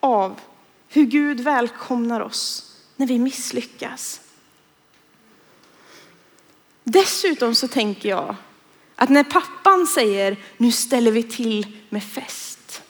av 0.01 0.41
hur 0.89 1.05
Gud 1.05 1.41
välkomnar 1.41 2.21
oss 2.21 2.73
när 2.97 3.07
vi 3.07 3.19
misslyckas. 3.19 4.21
Dessutom 6.91 7.55
så 7.55 7.69
tänker 7.69 8.09
jag 8.09 8.37
att 8.97 9.09
när 9.09 9.25
pappan 9.25 9.87
säger 9.87 10.37
nu 10.57 10.73
ställer 10.73 11.13
vi 11.13 11.23
till 11.23 11.67
med 11.89 12.05
fest. 12.05 12.83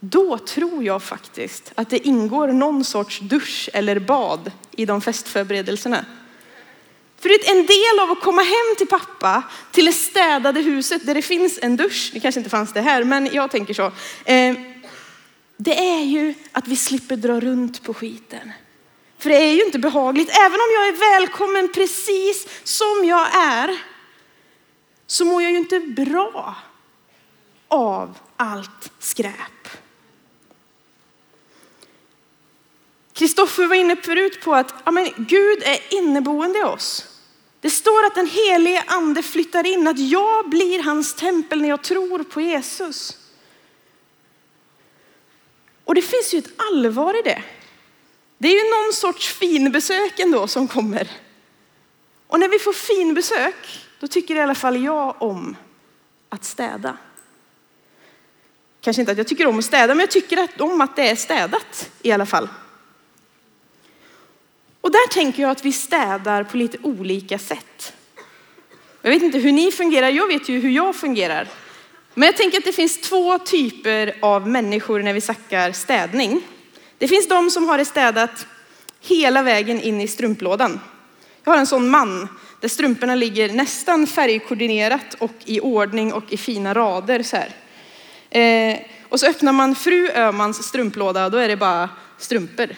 Då 0.00 0.38
tror 0.38 0.84
jag 0.84 1.02
faktiskt 1.02 1.72
att 1.74 1.90
det 1.90 2.06
ingår 2.06 2.48
någon 2.48 2.84
sorts 2.84 3.20
dusch 3.20 3.70
eller 3.72 3.98
bad 3.98 4.52
i 4.70 4.86
de 4.86 5.00
festförberedelserna. 5.00 6.04
För 7.18 7.28
en 7.28 7.66
del 7.66 8.00
av 8.02 8.10
att 8.10 8.20
komma 8.20 8.42
hem 8.42 8.76
till 8.78 8.86
pappa, 8.86 9.42
till 9.72 9.84
det 9.84 9.92
städade 9.92 10.60
huset 10.60 11.06
där 11.06 11.14
det 11.14 11.22
finns 11.22 11.58
en 11.62 11.76
dusch, 11.76 12.10
det 12.12 12.20
kanske 12.20 12.40
inte 12.40 12.50
fanns 12.50 12.72
det 12.72 12.80
här, 12.80 13.04
men 13.04 13.28
jag 13.32 13.50
tänker 13.50 13.74
så. 13.74 13.92
Eh, 14.24 14.54
det 15.56 15.78
är 15.78 16.04
ju 16.04 16.34
att 16.52 16.68
vi 16.68 16.76
slipper 16.76 17.16
dra 17.16 17.40
runt 17.40 17.82
på 17.82 17.94
skiten. 17.94 18.52
För 19.20 19.30
det 19.30 19.36
är 19.36 19.54
ju 19.54 19.64
inte 19.64 19.78
behagligt. 19.78 20.28
Även 20.28 20.60
om 20.60 20.68
jag 20.74 20.88
är 20.88 21.20
välkommen 21.20 21.72
precis 21.72 22.48
som 22.64 23.04
jag 23.04 23.34
är 23.34 23.78
så 25.06 25.24
mår 25.24 25.42
jag 25.42 25.52
ju 25.52 25.58
inte 25.58 25.80
bra 25.80 26.56
av 27.68 28.18
allt 28.36 28.92
skräp. 28.98 29.68
Kristoffer 33.12 33.66
var 33.66 33.76
inne 33.76 33.96
förut 33.96 34.40
på 34.40 34.54
att 34.54 34.74
ja, 34.84 34.90
men 34.90 35.08
Gud 35.16 35.62
är 35.62 35.94
inneboende 35.94 36.58
i 36.58 36.62
oss. 36.62 37.06
Det 37.60 37.70
står 37.70 38.06
att 38.06 38.14
den 38.14 38.26
helige 38.26 38.84
ande 38.86 39.22
flyttar 39.22 39.66
in, 39.66 39.88
att 39.88 39.98
jag 39.98 40.50
blir 40.50 40.82
hans 40.82 41.14
tempel 41.14 41.60
när 41.60 41.68
jag 41.68 41.82
tror 41.82 42.22
på 42.22 42.40
Jesus. 42.40 43.16
Och 45.84 45.94
det 45.94 46.02
finns 46.02 46.34
ju 46.34 46.38
ett 46.38 46.52
allvar 46.56 47.18
i 47.18 47.22
det. 47.22 47.42
Det 48.42 48.48
är 48.48 48.64
ju 48.64 48.70
någon 48.70 48.92
sorts 48.92 49.28
finbesök 49.28 50.18
ändå 50.18 50.46
som 50.46 50.68
kommer. 50.68 51.10
Och 52.26 52.40
när 52.40 52.48
vi 52.48 52.58
får 52.58 52.72
finbesök, 52.72 53.86
då 54.00 54.08
tycker 54.08 54.36
i 54.36 54.40
alla 54.40 54.54
fall 54.54 54.84
jag 54.84 55.22
om 55.22 55.56
att 56.28 56.44
städa. 56.44 56.96
Kanske 58.80 59.02
inte 59.02 59.12
att 59.12 59.18
jag 59.18 59.28
tycker 59.28 59.46
om 59.46 59.58
att 59.58 59.64
städa, 59.64 59.94
men 59.94 60.00
jag 60.00 60.10
tycker 60.10 60.48
om 60.58 60.80
att 60.80 60.96
det 60.96 61.08
är 61.08 61.16
städat 61.16 61.90
i 62.02 62.12
alla 62.12 62.26
fall. 62.26 62.48
Och 64.80 64.92
där 64.92 65.08
tänker 65.08 65.42
jag 65.42 65.50
att 65.50 65.64
vi 65.64 65.72
städar 65.72 66.44
på 66.44 66.56
lite 66.56 66.78
olika 66.82 67.38
sätt. 67.38 67.92
Jag 69.02 69.10
vet 69.10 69.22
inte 69.22 69.38
hur 69.38 69.52
ni 69.52 69.72
fungerar, 69.72 70.08
jag 70.08 70.26
vet 70.26 70.48
ju 70.48 70.60
hur 70.60 70.70
jag 70.70 70.96
fungerar. 70.96 71.48
Men 72.14 72.26
jag 72.26 72.36
tänker 72.36 72.58
att 72.58 72.64
det 72.64 72.72
finns 72.72 73.00
två 73.00 73.38
typer 73.38 74.16
av 74.22 74.48
människor 74.48 75.02
när 75.02 75.12
vi 75.12 75.20
snackar 75.20 75.72
städning. 75.72 76.42
Det 77.00 77.08
finns 77.08 77.28
de 77.28 77.50
som 77.50 77.68
har 77.68 77.78
det 77.78 77.84
städat 77.84 78.46
hela 79.00 79.42
vägen 79.42 79.80
in 79.80 80.00
i 80.00 80.08
strumplådan. 80.08 80.80
Jag 81.44 81.52
har 81.52 81.58
en 81.58 81.66
sån 81.66 81.90
man 81.90 82.28
där 82.60 82.68
strumporna 82.68 83.14
ligger 83.14 83.52
nästan 83.52 84.06
färgkoordinerat 84.06 85.14
och 85.18 85.32
i 85.44 85.60
ordning 85.60 86.12
och 86.12 86.32
i 86.32 86.36
fina 86.36 86.74
rader 86.74 87.22
så 87.22 87.36
här. 87.36 87.54
Eh, 88.30 88.78
och 89.08 89.20
så 89.20 89.26
öppnar 89.26 89.52
man 89.52 89.74
fru 89.74 90.10
Ömans 90.10 90.64
strumplåda 90.64 91.24
och 91.24 91.30
då 91.30 91.38
är 91.38 91.48
det 91.48 91.56
bara 91.56 91.88
strumpor. 92.18 92.68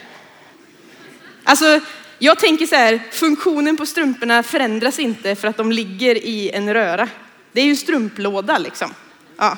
Alltså, 1.43 1.79
jag 2.19 2.39
tänker 2.39 2.65
så 2.65 2.75
här, 2.75 3.01
funktionen 3.11 3.77
på 3.77 3.85
strumporna 3.85 4.43
förändras 4.43 4.99
inte 4.99 5.35
för 5.35 5.47
att 5.47 5.57
de 5.57 5.71
ligger 5.71 6.15
i 6.15 6.49
en 6.49 6.73
röra. 6.73 7.09
Det 7.51 7.61
är 7.61 7.65
ju 7.65 7.71
en 7.71 7.77
strumplåda 7.77 8.57
liksom. 8.57 8.93
Ja. 9.37 9.57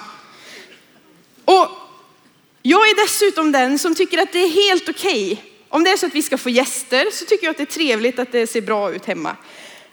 Och 1.45 1.84
jag 2.67 2.89
är 2.89 3.03
dessutom 3.03 3.51
den 3.51 3.79
som 3.79 3.95
tycker 3.95 4.17
att 4.17 4.31
det 4.31 4.39
är 4.39 4.69
helt 4.69 4.89
okej. 4.89 5.31
Okay. 5.31 5.45
Om 5.69 5.83
det 5.83 5.89
är 5.89 5.97
så 5.97 6.05
att 6.05 6.15
vi 6.15 6.21
ska 6.21 6.37
få 6.37 6.49
gäster 6.49 7.05
så 7.11 7.25
tycker 7.25 7.45
jag 7.45 7.51
att 7.51 7.57
det 7.57 7.63
är 7.63 7.77
trevligt 7.77 8.19
att 8.19 8.31
det 8.31 8.47
ser 8.47 8.61
bra 8.61 8.93
ut 8.93 9.05
hemma. 9.05 9.35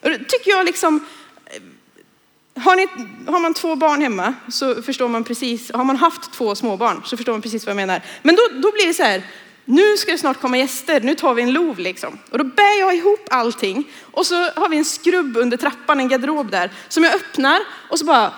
Tycker 0.02 0.50
jag 0.50 0.66
liksom, 0.66 1.06
eh, 1.46 2.62
har, 2.62 2.76
ni, 2.76 2.86
har, 3.26 3.40
man 3.40 3.54
två 3.54 3.76
barn 3.76 4.02
hemma 4.02 4.34
så 4.48 4.82
förstår 4.82 5.08
man 5.08 5.24
precis, 5.24 5.72
har 5.72 5.84
man 5.84 5.96
haft 5.96 6.32
två 6.32 6.54
småbarn 6.54 7.02
så 7.04 7.16
förstår 7.16 7.32
man 7.32 7.42
precis 7.42 7.66
vad 7.66 7.70
jag 7.70 7.76
menar. 7.76 8.02
Men 8.22 8.36
då, 8.36 8.42
då 8.62 8.72
blir 8.72 8.86
det 8.86 8.94
så 8.94 9.02
här, 9.02 9.22
nu 9.64 9.96
ska 9.96 10.12
det 10.12 10.18
snart 10.18 10.40
komma 10.40 10.58
gäster, 10.58 11.00
nu 11.00 11.14
tar 11.14 11.34
vi 11.34 11.42
en 11.42 11.52
lov 11.52 11.78
liksom. 11.78 12.18
Och 12.30 12.38
då 12.38 12.44
bär 12.44 12.80
jag 12.80 12.96
ihop 12.96 13.26
allting 13.30 13.84
och 14.00 14.26
så 14.26 14.34
har 14.34 14.68
vi 14.68 14.76
en 14.76 14.84
skrubb 14.84 15.36
under 15.36 15.56
trappan, 15.56 16.00
en 16.00 16.08
garderob 16.08 16.50
där 16.50 16.70
som 16.88 17.04
jag 17.04 17.14
öppnar 17.14 17.60
och 17.90 17.98
så 17.98 18.04
bara 18.04 18.32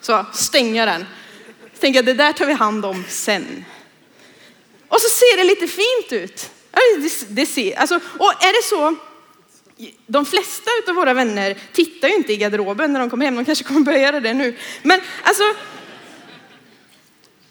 så 0.00 0.12
jag 0.76 0.88
den. 0.88 1.06
Så 1.74 1.80
tänker 1.80 1.98
jag, 1.98 2.06
det 2.06 2.14
där 2.14 2.32
tar 2.32 2.46
vi 2.46 2.52
hand 2.52 2.84
om 2.84 3.04
sen. 3.08 3.64
Och 4.88 5.00
så 5.00 5.08
ser 5.08 5.36
det 5.36 5.44
lite 5.44 5.66
fint 5.68 6.12
ut. 6.22 6.50
Det, 6.72 7.26
det 7.28 7.46
ser, 7.46 7.78
alltså, 7.78 7.94
och 8.18 8.30
är 8.30 8.62
det 8.62 8.68
så, 8.68 8.96
de 10.06 10.26
flesta 10.26 10.70
av 10.88 10.94
våra 10.94 11.14
vänner 11.14 11.56
tittar 11.72 12.08
ju 12.08 12.14
inte 12.14 12.32
i 12.32 12.36
garderoben 12.36 12.92
när 12.92 13.00
de 13.00 13.10
kommer 13.10 13.24
hem. 13.24 13.36
De 13.36 13.44
kanske 13.44 13.64
kommer 13.64 13.80
börja 13.80 13.98
göra 13.98 14.20
det 14.20 14.34
nu. 14.34 14.56
Men 14.82 15.00
alltså, 15.22 15.42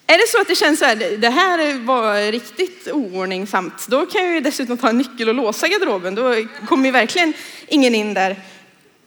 är 0.07 0.17
det 0.17 0.27
så 0.27 0.41
att 0.41 0.47
det 0.47 0.55
känns 0.55 0.79
så 0.79 0.85
här, 0.85 0.95
det 1.17 1.29
här 1.29 1.73
var 1.85 2.31
riktigt 2.31 2.87
oordningsamt, 2.87 3.87
då 3.87 4.05
kan 4.05 4.25
jag 4.25 4.33
ju 4.33 4.39
dessutom 4.39 4.77
ta 4.77 4.89
en 4.89 4.97
nyckel 4.97 5.29
och 5.29 5.35
låsa 5.35 5.67
garderoben. 5.67 6.15
Då 6.15 6.35
kommer 6.67 6.85
ju 6.85 6.91
verkligen 6.91 7.33
ingen 7.67 7.95
in 7.95 8.13
där. 8.13 8.41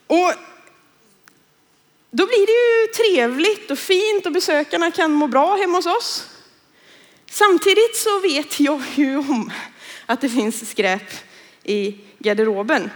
Och 0.07 0.33
då 2.11 2.27
blir 2.27 2.47
det 2.47 2.53
ju 2.53 2.76
trevligt 2.97 3.71
och 3.71 3.79
fint 3.79 4.27
och 4.27 4.33
besökarna 4.33 4.91
kan 4.91 5.13
må 5.13 5.27
bra 5.27 5.57
hemma 5.57 5.79
hos 5.79 5.87
oss. 5.87 6.25
Samtidigt 7.31 7.97
så 7.97 8.21
vet 8.21 8.61
jag 8.61 8.83
ju 8.95 9.19
om 9.19 9.53
att 10.07 10.21
det 10.21 10.29
finns 10.29 10.71
skräp 10.71 11.13
i 11.65 11.95
garderoben. 12.19 12.91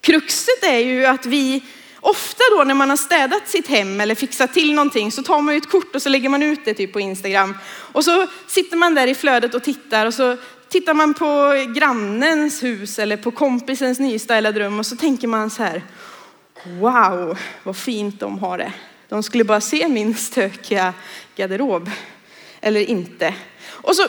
Kruxet 0.00 0.64
är 0.64 0.78
ju 0.78 1.06
att 1.06 1.26
vi 1.26 1.62
ofta 2.00 2.42
då 2.56 2.64
när 2.64 2.74
man 2.74 2.90
har 2.90 2.96
städat 2.96 3.48
sitt 3.48 3.68
hem 3.68 4.00
eller 4.00 4.14
fixat 4.14 4.54
till 4.54 4.74
någonting 4.74 5.12
så 5.12 5.22
tar 5.22 5.40
man 5.40 5.54
ju 5.54 5.58
ett 5.58 5.70
kort 5.70 5.94
och 5.94 6.02
så 6.02 6.08
lägger 6.08 6.28
man 6.28 6.42
ut 6.42 6.60
det 6.64 6.74
typ 6.74 6.92
på 6.92 7.00
Instagram. 7.00 7.56
Och 7.66 8.04
så 8.04 8.26
sitter 8.46 8.76
man 8.76 8.94
där 8.94 9.06
i 9.06 9.14
flödet 9.14 9.54
och 9.54 9.62
tittar 9.62 10.06
och 10.06 10.14
så 10.14 10.36
tittar 10.68 10.94
man 10.94 11.14
på 11.14 11.52
grannens 11.74 12.62
hus 12.62 12.98
eller 12.98 13.16
på 13.16 13.30
kompisens 13.30 13.98
nystylade 13.98 14.60
rum 14.60 14.78
och 14.78 14.86
så 14.86 14.96
tänker 14.96 15.28
man 15.28 15.50
så 15.50 15.62
här, 15.62 15.82
wow 16.66 17.38
vad 17.62 17.76
fint 17.76 18.20
de 18.20 18.38
har 18.38 18.58
det. 18.58 18.72
De 19.08 19.22
skulle 19.22 19.44
bara 19.44 19.60
se 19.60 19.88
min 19.88 20.14
stökiga 20.14 20.94
garderob. 21.36 21.90
Eller 22.60 22.80
inte. 22.80 23.34
Och 23.66 23.96
så 23.96 24.02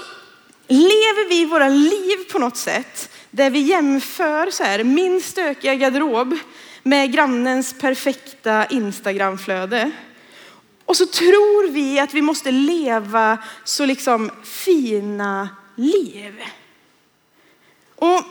lever 0.67 1.29
vi 1.29 1.45
våra 1.45 1.67
liv 1.67 2.17
på 2.31 2.39
något 2.39 2.57
sätt 2.57 3.09
där 3.31 3.49
vi 3.49 3.59
jämför 3.59 4.51
så 4.51 4.63
här, 4.63 4.83
min 4.83 5.21
stökiga 5.21 5.75
garderob 5.75 6.37
med 6.83 7.13
grannens 7.13 7.79
perfekta 7.79 8.65
Instagramflöde. 8.65 9.91
Och 10.85 10.97
så 10.97 11.05
tror 11.05 11.71
vi 11.71 11.99
att 11.99 12.13
vi 12.13 12.21
måste 12.21 12.51
leva 12.51 13.37
så 13.63 13.85
liksom 13.85 14.31
fina 14.43 15.49
liv. 15.75 16.41
Och 17.95 18.21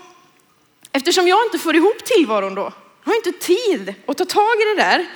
eftersom 0.92 1.28
jag 1.28 1.46
inte 1.46 1.58
får 1.58 1.76
ihop 1.76 2.04
tillvaron 2.04 2.54
då, 2.54 2.72
har 3.04 3.16
inte 3.16 3.32
tid 3.32 3.94
att 4.06 4.18
ta 4.18 4.24
tag 4.24 4.60
i 4.60 4.74
det 4.74 4.82
där, 4.82 5.06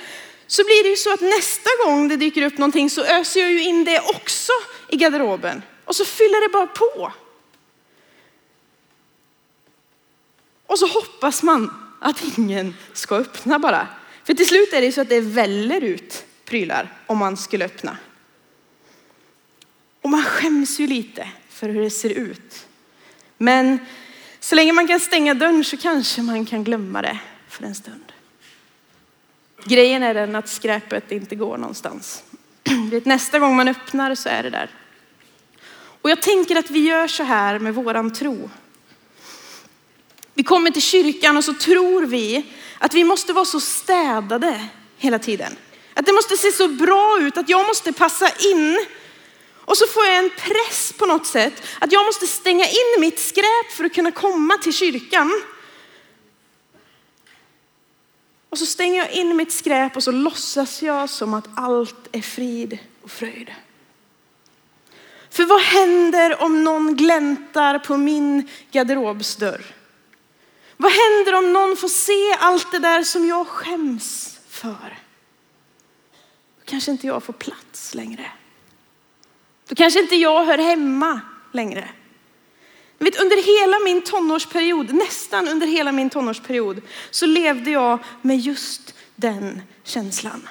så 0.47 0.63
blir 0.63 0.83
det 0.83 0.89
ju 0.89 0.95
så 0.95 1.13
att 1.13 1.21
nästa 1.21 1.69
gång 1.85 2.07
det 2.07 2.17
dyker 2.17 2.41
upp 2.41 2.57
någonting 2.57 2.89
så 2.89 3.03
öser 3.03 3.39
jag 3.39 3.51
ju 3.51 3.63
in 3.63 3.83
det 3.83 3.99
också 3.99 4.51
i 4.87 4.97
garderoben. 4.97 5.61
Och 5.85 5.95
så 5.95 6.05
fyller 6.05 6.47
det 6.47 6.53
bara 6.53 6.67
på. 6.67 7.11
Och 10.65 10.79
så 10.79 10.87
hoppas 10.87 11.43
man 11.43 11.73
att 12.01 12.37
ingen 12.37 12.75
ska 12.93 13.15
öppna 13.15 13.59
bara. 13.59 13.87
För 14.23 14.33
till 14.33 14.47
slut 14.47 14.73
är 14.73 14.81
det 14.81 14.91
så 14.91 15.01
att 15.01 15.09
det 15.09 15.21
väller 15.21 15.83
ut 15.83 16.25
prylar 16.45 16.97
om 17.07 17.17
man 17.17 17.37
skulle 17.37 17.65
öppna. 17.65 17.97
Och 20.01 20.09
man 20.09 20.23
skäms 20.23 20.79
ju 20.79 20.87
lite 20.87 21.29
för 21.49 21.69
hur 21.69 21.81
det 21.81 21.89
ser 21.89 22.09
ut. 22.09 22.67
Men 23.37 23.79
så 24.39 24.55
länge 24.55 24.73
man 24.73 24.87
kan 24.87 24.99
stänga 24.99 25.33
dörren 25.33 25.63
så 25.63 25.77
kanske 25.77 26.21
man 26.21 26.45
kan 26.45 26.63
glömma 26.63 27.01
det 27.01 27.19
för 27.59 27.65
en 27.65 27.75
stund. 27.75 28.13
Grejen 29.65 30.03
är 30.03 30.13
den 30.13 30.35
att 30.35 30.49
skräpet 30.49 31.11
inte 31.11 31.35
går 31.35 31.57
någonstans. 31.57 32.23
Vet, 32.91 33.05
nästa 33.05 33.39
gång 33.39 33.55
man 33.55 33.67
öppnar 33.67 34.15
så 34.15 34.29
är 34.29 34.43
det 34.43 34.49
där. 34.49 34.69
Och 36.01 36.09
jag 36.09 36.21
tänker 36.21 36.55
att 36.55 36.71
vi 36.71 36.79
gör 36.79 37.07
så 37.07 37.23
här 37.23 37.59
med 37.59 37.75
våran 37.75 38.13
tro. 38.13 38.49
Vi 40.33 40.43
kommer 40.43 40.71
till 40.71 40.81
kyrkan 40.81 41.37
och 41.37 41.43
så 41.43 41.53
tror 41.53 42.05
vi 42.05 42.45
att 42.79 42.93
vi 42.93 43.03
måste 43.03 43.33
vara 43.33 43.45
så 43.45 43.59
städade 43.59 44.67
hela 44.97 45.19
tiden. 45.19 45.55
Att 45.93 46.05
det 46.05 46.13
måste 46.13 46.37
se 46.37 46.51
så 46.51 46.67
bra 46.67 47.17
ut, 47.21 47.37
att 47.37 47.49
jag 47.49 47.67
måste 47.67 47.93
passa 47.93 48.29
in. 48.29 48.85
Och 49.65 49.77
så 49.77 49.87
får 49.87 50.05
jag 50.05 50.17
en 50.17 50.29
press 50.29 50.93
på 50.97 51.05
något 51.05 51.27
sätt 51.27 51.63
att 51.79 51.91
jag 51.91 52.05
måste 52.05 52.27
stänga 52.27 52.65
in 52.65 53.01
mitt 53.01 53.19
skräp 53.19 53.71
för 53.71 53.83
att 53.83 53.93
kunna 53.93 54.11
komma 54.11 54.57
till 54.57 54.73
kyrkan. 54.73 55.41
Och 58.49 58.57
så 58.57 58.65
stänger 58.65 58.97
jag 58.97 59.11
in 59.11 59.35
mitt 59.35 59.51
skräp 59.51 59.95
och 59.95 60.03
så 60.03 60.11
låtsas 60.11 60.83
jag 60.83 61.09
som 61.09 61.33
att 61.33 61.47
allt 61.55 62.07
är 62.11 62.21
frid 62.21 62.77
och 63.01 63.11
fröjd. 63.11 63.55
För 65.29 65.45
vad 65.45 65.61
händer 65.61 66.41
om 66.41 66.63
någon 66.63 66.95
gläntar 66.95 67.79
på 67.79 67.97
min 67.97 68.49
garderobsdörr? 68.71 69.65
Vad 70.77 70.91
händer 70.91 71.35
om 71.35 71.53
någon 71.53 71.77
får 71.77 71.87
se 71.87 72.33
allt 72.39 72.71
det 72.71 72.79
där 72.79 73.03
som 73.03 73.27
jag 73.27 73.47
skäms 73.47 74.39
för? 74.49 74.97
Då 76.59 76.65
kanske 76.65 76.91
inte 76.91 77.07
jag 77.07 77.23
får 77.23 77.33
plats 77.33 77.95
längre. 77.95 78.31
Då 79.67 79.75
kanske 79.75 79.99
inte 79.99 80.15
jag 80.15 80.45
hör 80.45 80.57
hemma 80.57 81.21
längre. 81.51 81.89
Vet, 82.99 83.21
under 83.21 83.61
hela 83.61 83.79
min 83.85 84.01
tonårsperiod, 84.01 84.93
nästan 84.93 85.47
under 85.47 85.67
hela 85.67 85.91
min 85.91 86.09
tonårsperiod, 86.09 86.81
så 87.11 87.25
levde 87.25 87.71
jag 87.71 87.99
med 88.21 88.39
just 88.39 88.93
den 89.15 89.61
känslan. 89.83 90.49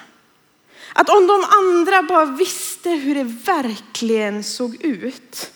Att 0.93 1.09
om 1.09 1.27
de 1.27 1.43
andra 1.43 2.03
bara 2.03 2.25
visste 2.25 2.89
hur 2.89 3.15
det 3.15 3.23
verkligen 3.23 4.43
såg 4.43 4.75
ut, 4.81 5.51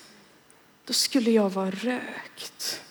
då 0.86 0.94
skulle 0.94 1.32
jag 1.32 1.50
vara 1.50 1.72
rökt. 1.72 2.83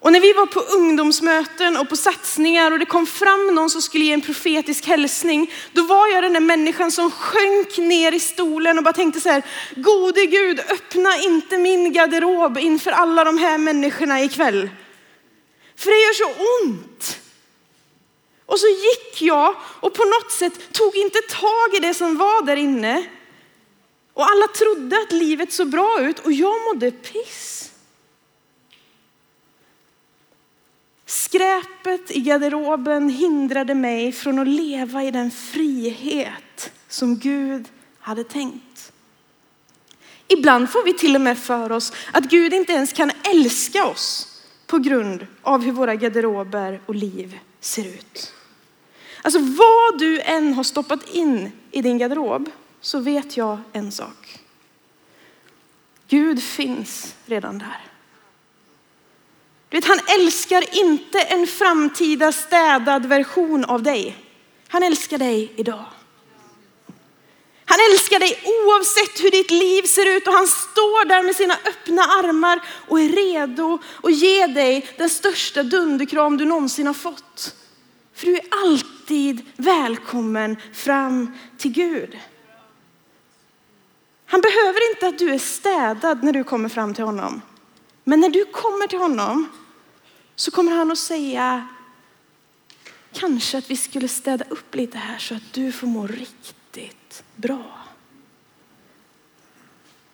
Och 0.00 0.12
när 0.12 0.20
vi 0.20 0.32
var 0.32 0.46
på 0.46 0.60
ungdomsmöten 0.60 1.76
och 1.76 1.88
på 1.88 1.96
satsningar 1.96 2.70
och 2.70 2.78
det 2.78 2.86
kom 2.86 3.06
fram 3.06 3.54
någon 3.54 3.70
som 3.70 3.82
skulle 3.82 4.04
ge 4.04 4.12
en 4.12 4.20
profetisk 4.20 4.86
hälsning, 4.86 5.52
då 5.72 5.82
var 5.82 6.06
jag 6.06 6.22
den 6.22 6.32
där 6.32 6.40
människan 6.40 6.90
som 6.90 7.10
sjönk 7.10 7.78
ner 7.78 8.12
i 8.12 8.20
stolen 8.20 8.78
och 8.78 8.84
bara 8.84 8.92
tänkte 8.92 9.20
så 9.20 9.28
här, 9.28 9.42
gode 9.76 10.26
Gud, 10.26 10.60
öppna 10.60 11.16
inte 11.18 11.58
min 11.58 11.92
garderob 11.92 12.58
inför 12.58 12.90
alla 12.90 13.24
de 13.24 13.38
här 13.38 13.58
människorna 13.58 14.22
ikväll. 14.22 14.70
För 15.76 15.90
det 15.90 15.96
gör 15.96 16.12
så 16.12 16.64
ont. 16.64 17.20
Och 18.46 18.60
så 18.60 18.66
gick 18.66 19.22
jag 19.22 19.54
och 19.80 19.94
på 19.94 20.04
något 20.04 20.32
sätt 20.32 20.72
tog 20.72 20.96
inte 20.96 21.18
tag 21.20 21.74
i 21.76 21.78
det 21.78 21.94
som 21.94 22.16
var 22.16 22.46
där 22.46 22.56
inne. 22.56 23.06
Och 24.14 24.30
alla 24.30 24.48
trodde 24.48 24.96
att 24.96 25.12
livet 25.12 25.52
såg 25.52 25.68
bra 25.68 26.00
ut 26.00 26.18
och 26.18 26.32
jag 26.32 26.64
mådde 26.64 26.90
piss. 26.90 27.55
Skräpet 31.16 32.10
i 32.10 32.20
garderoben 32.20 33.08
hindrade 33.08 33.74
mig 33.74 34.12
från 34.12 34.38
att 34.38 34.48
leva 34.48 35.04
i 35.04 35.10
den 35.10 35.30
frihet 35.30 36.72
som 36.88 37.18
Gud 37.18 37.68
hade 37.98 38.24
tänkt. 38.24 38.92
Ibland 40.28 40.70
får 40.70 40.84
vi 40.84 40.92
till 40.92 41.14
och 41.14 41.20
med 41.20 41.38
för 41.38 41.72
oss 41.72 41.92
att 42.12 42.24
Gud 42.24 42.54
inte 42.54 42.72
ens 42.72 42.92
kan 42.92 43.10
älska 43.34 43.86
oss 43.86 44.28
på 44.66 44.78
grund 44.78 45.26
av 45.42 45.62
hur 45.62 45.72
våra 45.72 45.94
garderober 45.94 46.80
och 46.86 46.94
liv 46.94 47.38
ser 47.60 47.84
ut. 47.84 48.34
Alltså 49.22 49.40
vad 49.40 49.98
du 49.98 50.20
än 50.20 50.54
har 50.54 50.64
stoppat 50.64 51.14
in 51.14 51.52
i 51.70 51.82
din 51.82 51.98
garderob 51.98 52.50
så 52.80 52.98
vet 52.98 53.36
jag 53.36 53.58
en 53.72 53.92
sak. 53.92 54.38
Gud 56.08 56.42
finns 56.42 57.14
redan 57.26 57.58
där. 57.58 57.95
Vet, 59.76 59.84
han 59.84 60.00
älskar 60.20 60.78
inte 60.84 61.20
en 61.20 61.46
framtida 61.46 62.32
städad 62.32 63.06
version 63.06 63.64
av 63.64 63.82
dig. 63.82 64.16
Han 64.68 64.82
älskar 64.82 65.18
dig 65.18 65.52
idag. 65.56 65.84
Han 67.64 67.78
älskar 67.90 68.18
dig 68.18 68.38
oavsett 68.44 69.24
hur 69.24 69.30
ditt 69.30 69.50
liv 69.50 69.82
ser 69.82 70.16
ut 70.16 70.26
och 70.26 70.32
han 70.32 70.46
står 70.46 71.04
där 71.04 71.22
med 71.22 71.36
sina 71.36 71.54
öppna 71.54 72.02
armar 72.02 72.60
och 72.88 73.00
är 73.00 73.08
redo 73.08 73.78
att 74.02 74.14
ge 74.14 74.46
dig 74.46 74.88
den 74.98 75.08
största 75.08 75.62
dunderkram 75.62 76.36
du 76.36 76.44
någonsin 76.44 76.86
har 76.86 76.94
fått. 76.94 77.54
För 78.14 78.26
du 78.26 78.34
är 78.34 78.44
alltid 78.50 79.46
välkommen 79.56 80.56
fram 80.74 81.38
till 81.58 81.72
Gud. 81.72 82.18
Han 84.26 84.40
behöver 84.40 84.90
inte 84.90 85.06
att 85.08 85.18
du 85.18 85.34
är 85.34 85.38
städad 85.38 86.24
när 86.24 86.32
du 86.32 86.44
kommer 86.44 86.68
fram 86.68 86.94
till 86.94 87.04
honom. 87.04 87.42
Men 88.04 88.20
när 88.20 88.28
du 88.28 88.44
kommer 88.44 88.86
till 88.86 88.98
honom 88.98 89.48
så 90.36 90.50
kommer 90.50 90.72
han 90.72 90.90
att 90.90 90.98
säga 90.98 91.68
kanske 93.12 93.58
att 93.58 93.70
vi 93.70 93.76
skulle 93.76 94.08
städa 94.08 94.44
upp 94.48 94.74
lite 94.74 94.98
här 94.98 95.18
så 95.18 95.34
att 95.34 95.52
du 95.52 95.72
får 95.72 95.86
må 95.86 96.06
riktigt 96.06 97.22
bra. 97.36 97.86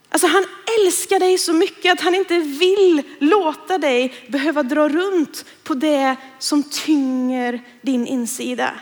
Alltså 0.09 0.27
han 0.27 0.45
älskar 0.79 1.19
dig 1.19 1.39
så 1.39 1.53
mycket 1.53 1.93
att 1.93 2.01
han 2.01 2.15
inte 2.15 2.39
vill 2.39 3.03
låta 3.19 3.79
dig 3.79 4.15
behöva 4.29 4.63
dra 4.63 4.89
runt 4.89 5.45
på 5.63 5.75
det 5.75 6.17
som 6.39 6.63
tynger 6.63 7.63
din 7.83 8.07
insida. 8.07 8.75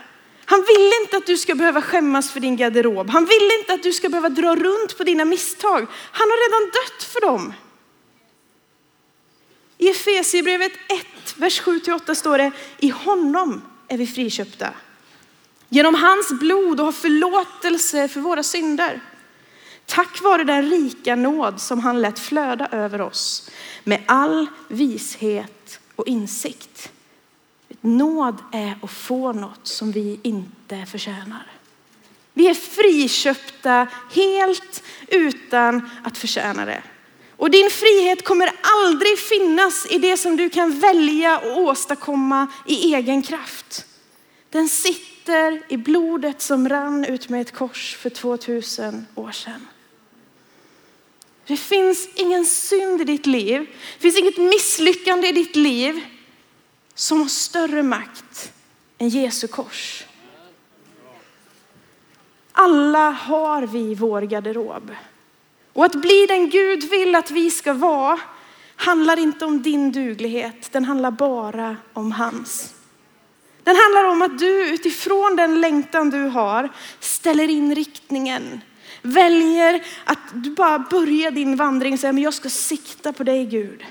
Han 0.45 0.65
vill 0.67 0.91
inte 1.01 1.17
att 1.17 1.25
du 1.25 1.37
ska 1.37 1.55
behöva 1.55 1.81
skämmas 1.81 2.31
för 2.31 2.39
din 2.39 2.57
garderob. 2.57 3.09
Han 3.09 3.25
vill 3.25 3.51
inte 3.59 3.73
att 3.73 3.83
du 3.83 3.93
ska 3.93 4.09
behöva 4.09 4.29
dra 4.29 4.55
runt 4.55 4.97
på 4.97 5.03
dina 5.03 5.25
misstag. 5.25 5.87
Han 6.11 6.29
har 6.29 6.49
redan 6.49 6.71
dött 6.71 7.03
för 7.03 7.21
dem. 7.21 7.53
I 9.81 9.89
Efesierbrevet 9.89 10.71
1, 10.87 11.05
vers 11.35 11.61
7-8 11.61 12.13
står 12.13 12.37
det, 12.37 12.51
i 12.77 12.89
honom 12.89 13.61
är 13.87 13.97
vi 13.97 14.07
friköpta. 14.07 14.73
Genom 15.69 15.95
hans 15.95 16.31
blod 16.39 16.79
och 16.79 16.85
har 16.85 16.91
förlåtelse 16.91 18.07
för 18.07 18.19
våra 18.19 18.43
synder. 18.43 19.01
Tack 19.85 20.21
vare 20.21 20.43
den 20.43 20.69
rika 20.69 21.15
nåd 21.15 21.61
som 21.61 21.79
han 21.79 22.01
lät 22.01 22.19
flöda 22.19 22.67
över 22.71 23.01
oss 23.01 23.49
med 23.83 24.03
all 24.05 24.47
vishet 24.67 25.79
och 25.95 26.07
insikt. 26.07 26.91
Nåd 27.81 28.37
är 28.51 28.75
att 28.81 28.91
få 28.91 29.33
något 29.33 29.67
som 29.67 29.91
vi 29.91 30.19
inte 30.23 30.85
förtjänar. 30.85 31.51
Vi 32.33 32.47
är 32.47 32.53
friköpta 32.53 33.87
helt 34.11 34.83
utan 35.07 35.89
att 36.03 36.17
förtjäna 36.17 36.65
det. 36.65 36.83
Och 37.41 37.51
din 37.51 37.69
frihet 37.69 38.23
kommer 38.25 38.53
aldrig 38.61 39.19
finnas 39.19 39.87
i 39.89 39.97
det 39.97 40.17
som 40.17 40.37
du 40.37 40.49
kan 40.49 40.79
välja 40.79 41.39
och 41.39 41.57
åstadkomma 41.57 42.47
i 42.65 42.93
egen 42.95 43.21
kraft. 43.21 43.85
Den 44.49 44.69
sitter 44.69 45.63
i 45.67 45.77
blodet 45.77 46.41
som 46.41 46.69
rann 46.69 47.05
ut 47.05 47.29
med 47.29 47.41
ett 47.41 47.51
kors 47.51 47.95
för 47.95 48.09
2000 48.09 49.07
år 49.15 49.31
sedan. 49.31 49.67
Det 51.47 51.57
finns 51.57 52.09
ingen 52.15 52.45
synd 52.45 53.01
i 53.01 53.03
ditt 53.03 53.25
liv. 53.25 53.69
Det 53.95 54.01
finns 54.01 54.17
inget 54.17 54.37
misslyckande 54.37 55.27
i 55.27 55.31
ditt 55.31 55.55
liv 55.55 56.01
som 56.95 57.21
har 57.21 57.27
större 57.27 57.83
makt 57.83 58.53
än 58.97 59.09
Jesu 59.09 59.47
kors. 59.47 60.03
Alla 62.51 63.09
har 63.09 63.61
vi 63.61 63.95
vår 63.95 64.21
garderob. 64.21 64.91
Och 65.73 65.85
att 65.85 65.95
bli 65.95 66.25
den 66.27 66.49
Gud 66.49 66.89
vill 66.89 67.15
att 67.15 67.31
vi 67.31 67.51
ska 67.51 67.73
vara 67.73 68.19
handlar 68.75 69.19
inte 69.19 69.45
om 69.45 69.61
din 69.61 69.91
duglighet, 69.91 70.71
den 70.71 70.85
handlar 70.85 71.11
bara 71.11 71.77
om 71.93 72.11
hans. 72.11 72.73
Den 73.63 73.75
handlar 73.75 74.11
om 74.11 74.21
att 74.21 74.39
du 74.39 74.73
utifrån 74.73 75.35
den 75.35 75.61
längtan 75.61 76.09
du 76.09 76.23
har 76.23 76.69
ställer 76.99 77.49
in 77.49 77.75
riktningen. 77.75 78.61
Väljer 79.01 79.85
att 80.05 80.19
du 80.33 80.49
bara 80.49 80.79
börjar 80.79 81.31
din 81.31 81.55
vandring 81.55 81.93
och 81.93 81.99
säger, 81.99 82.13
men 82.13 82.23
jag 82.23 82.33
ska 82.33 82.49
sikta 82.49 83.13
på 83.13 83.23
dig 83.23 83.45
Gud. 83.45 83.83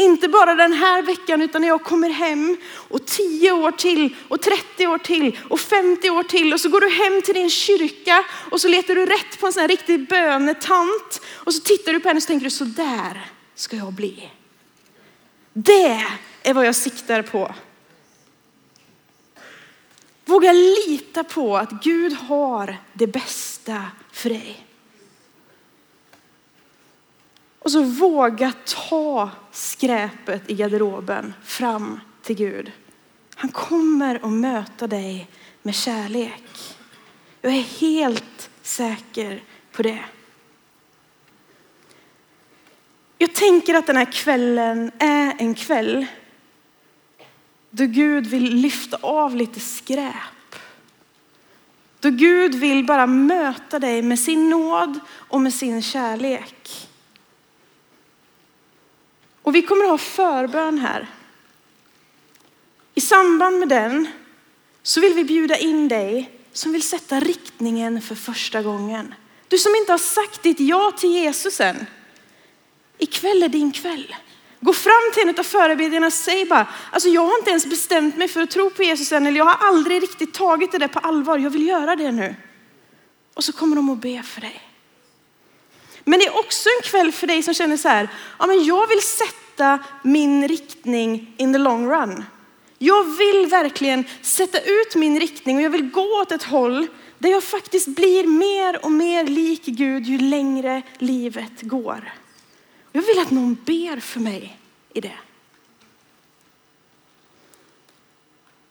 Inte 0.00 0.28
bara 0.28 0.54
den 0.54 0.72
här 0.72 1.02
veckan 1.02 1.42
utan 1.42 1.60
när 1.60 1.68
jag 1.68 1.84
kommer 1.84 2.10
hem 2.10 2.56
och 2.72 3.06
10 3.06 3.52
år 3.52 3.70
till 3.70 4.16
och 4.28 4.42
30 4.42 4.86
år 4.86 4.98
till 4.98 5.38
och 5.48 5.60
50 5.60 6.10
år 6.10 6.22
till 6.22 6.52
och 6.52 6.60
så 6.60 6.68
går 6.68 6.80
du 6.80 6.88
hem 6.88 7.22
till 7.22 7.34
din 7.34 7.50
kyrka 7.50 8.24
och 8.50 8.60
så 8.60 8.68
letar 8.68 8.94
du 8.94 9.06
rätt 9.06 9.40
på 9.40 9.46
en 9.46 9.52
sån 9.52 9.60
här 9.60 9.68
riktig 9.68 10.08
bönetant 10.08 11.20
och 11.26 11.54
så 11.54 11.60
tittar 11.60 11.92
du 11.92 12.00
på 12.00 12.08
henne 12.08 12.18
och 12.18 12.22
så 12.22 12.26
tänker 12.26 12.44
du 12.44 12.50
så 12.50 12.64
där 12.64 13.30
ska 13.54 13.76
jag 13.76 13.92
bli. 13.92 14.30
Det 15.52 16.06
är 16.42 16.54
vad 16.54 16.66
jag 16.66 16.76
siktar 16.76 17.22
på. 17.22 17.54
Våga 20.24 20.52
lita 20.52 21.24
på 21.24 21.56
att 21.56 21.70
Gud 21.70 22.12
har 22.12 22.76
det 22.92 23.06
bästa 23.06 23.84
för 24.12 24.28
dig. 24.28 24.69
Och 27.60 27.70
så 27.70 27.82
våga 27.82 28.52
ta 28.64 29.30
skräpet 29.50 30.50
i 30.50 30.54
garderoben 30.54 31.34
fram 31.44 32.00
till 32.22 32.36
Gud. 32.36 32.72
Han 33.34 33.50
kommer 33.50 34.14
att 34.24 34.32
möta 34.32 34.86
dig 34.86 35.28
med 35.62 35.74
kärlek. 35.74 36.76
Jag 37.40 37.52
är 37.52 37.80
helt 37.80 38.50
säker 38.62 39.42
på 39.72 39.82
det. 39.82 40.04
Jag 43.18 43.34
tänker 43.34 43.74
att 43.74 43.86
den 43.86 43.96
här 43.96 44.12
kvällen 44.12 44.90
är 44.98 45.34
en 45.38 45.54
kväll 45.54 46.06
då 47.70 47.86
Gud 47.86 48.26
vill 48.26 48.54
lyfta 48.54 48.96
av 48.96 49.36
lite 49.36 49.60
skräp. 49.60 50.14
Då 52.00 52.10
Gud 52.10 52.54
vill 52.54 52.86
bara 52.86 53.06
möta 53.06 53.78
dig 53.78 54.02
med 54.02 54.18
sin 54.18 54.50
nåd 54.50 55.00
och 55.10 55.40
med 55.40 55.54
sin 55.54 55.82
kärlek. 55.82 56.89
Och 59.42 59.54
vi 59.54 59.62
kommer 59.62 59.84
att 59.84 59.90
ha 59.90 59.98
förbön 59.98 60.78
här. 60.78 61.06
I 62.94 63.00
samband 63.00 63.58
med 63.58 63.68
den 63.68 64.08
så 64.82 65.00
vill 65.00 65.14
vi 65.14 65.24
bjuda 65.24 65.56
in 65.56 65.88
dig 65.88 66.30
som 66.52 66.72
vill 66.72 66.82
sätta 66.82 67.20
riktningen 67.20 68.02
för 68.02 68.14
första 68.14 68.62
gången. 68.62 69.14
Du 69.48 69.58
som 69.58 69.74
inte 69.74 69.92
har 69.92 69.98
sagt 69.98 70.42
ditt 70.42 70.60
ja 70.60 70.92
till 70.98 71.10
Jesus 71.10 71.60
än. 71.60 71.86
Ikväll 72.98 73.42
är 73.42 73.48
din 73.48 73.72
kväll. 73.72 74.14
Gå 74.60 74.72
fram 74.72 75.12
till 75.14 75.28
en 75.28 75.38
av 75.38 75.42
förebedjarna 75.42 76.06
och 76.06 76.12
säg 76.12 76.46
bara, 76.46 76.68
alltså 76.90 77.08
jag 77.08 77.26
har 77.26 77.38
inte 77.38 77.50
ens 77.50 77.66
bestämt 77.66 78.16
mig 78.16 78.28
för 78.28 78.40
att 78.42 78.50
tro 78.50 78.70
på 78.70 78.82
Jesus 78.82 79.12
än, 79.12 79.26
eller 79.26 79.38
jag 79.38 79.44
har 79.44 79.68
aldrig 79.68 80.02
riktigt 80.02 80.34
tagit 80.34 80.72
det 80.72 80.78
där 80.78 80.88
på 80.88 80.98
allvar, 80.98 81.38
jag 81.38 81.50
vill 81.50 81.66
göra 81.68 81.96
det 81.96 82.12
nu. 82.12 82.34
Och 83.34 83.44
så 83.44 83.52
kommer 83.52 83.76
de 83.76 83.90
att 83.90 83.98
be 83.98 84.22
för 84.22 84.40
dig. 84.40 84.69
Men 86.04 86.18
det 86.18 86.26
är 86.26 86.38
också 86.38 86.68
en 86.68 86.90
kväll 86.90 87.12
för 87.12 87.26
dig 87.26 87.42
som 87.42 87.54
känner 87.54 87.76
så 87.76 87.88
här, 87.88 88.08
ja 88.38 88.46
men 88.46 88.64
jag 88.64 88.86
vill 88.86 89.02
sätta 89.02 89.78
min 90.02 90.48
riktning 90.48 91.34
in 91.38 91.52
the 91.52 91.58
long 91.58 91.90
run. 91.90 92.24
Jag 92.78 93.04
vill 93.04 93.46
verkligen 93.46 94.04
sätta 94.22 94.60
ut 94.60 94.94
min 94.94 95.20
riktning 95.20 95.56
och 95.56 95.62
jag 95.62 95.70
vill 95.70 95.90
gå 95.90 96.20
åt 96.22 96.32
ett 96.32 96.42
håll 96.42 96.86
där 97.18 97.30
jag 97.30 97.44
faktiskt 97.44 97.88
blir 97.88 98.26
mer 98.26 98.84
och 98.84 98.92
mer 98.92 99.24
lik 99.24 99.64
Gud 99.64 100.06
ju 100.06 100.18
längre 100.18 100.82
livet 100.98 101.62
går. 101.62 102.12
Jag 102.92 103.02
vill 103.02 103.18
att 103.18 103.30
någon 103.30 103.54
ber 103.54 104.00
för 104.00 104.20
mig 104.20 104.58
i 104.94 105.00
det. 105.00 105.18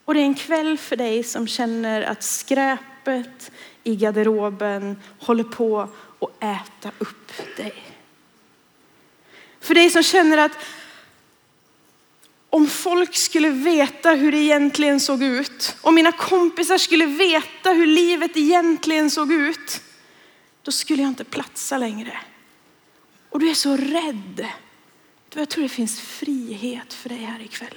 Och 0.10 0.16
det 0.16 0.22
är 0.22 0.26
en 0.26 0.36
kväll 0.36 0.78
för 0.78 0.96
dig 0.96 1.24
som 1.24 1.48
känner 1.48 2.02
att 2.02 2.24
skräpet 2.24 3.52
i 3.84 3.96
garderoben 3.96 5.02
håller 5.20 5.44
på 5.44 5.80
att 6.20 6.44
äta 6.44 6.92
upp 6.98 7.32
dig. 7.58 7.74
För 9.60 9.74
dig 9.74 9.90
som 9.90 10.04
känner 10.04 10.38
att 10.38 10.52
om 12.50 12.68
folk 12.68 13.16
skulle 13.16 13.50
veta 13.50 14.12
hur 14.12 14.32
det 14.32 14.38
egentligen 14.38 15.00
såg 15.00 15.24
ut, 15.24 15.76
om 15.82 15.96
mina 15.96 16.12
kompisar 16.12 16.78
skulle 16.78 17.06
veta 17.06 17.72
hur 17.72 17.88
livet 17.88 18.38
egentligen 18.38 19.12
såg 19.12 19.32
ut, 19.32 19.82
då 20.62 20.72
skulle 20.72 21.02
jag 21.02 21.10
inte 21.10 21.24
platsa 21.24 21.78
längre. 21.78 22.20
Och 23.30 23.40
du 23.40 23.50
är 23.50 23.54
så 23.54 23.78
rädd. 23.78 24.48
Jag 25.34 25.50
tror 25.50 25.64
det 25.64 25.70
finns 25.70 26.02
frihet 26.02 26.94
för 26.94 27.10
dig 27.10 27.18
här 27.18 27.42
ikväll. 27.42 27.76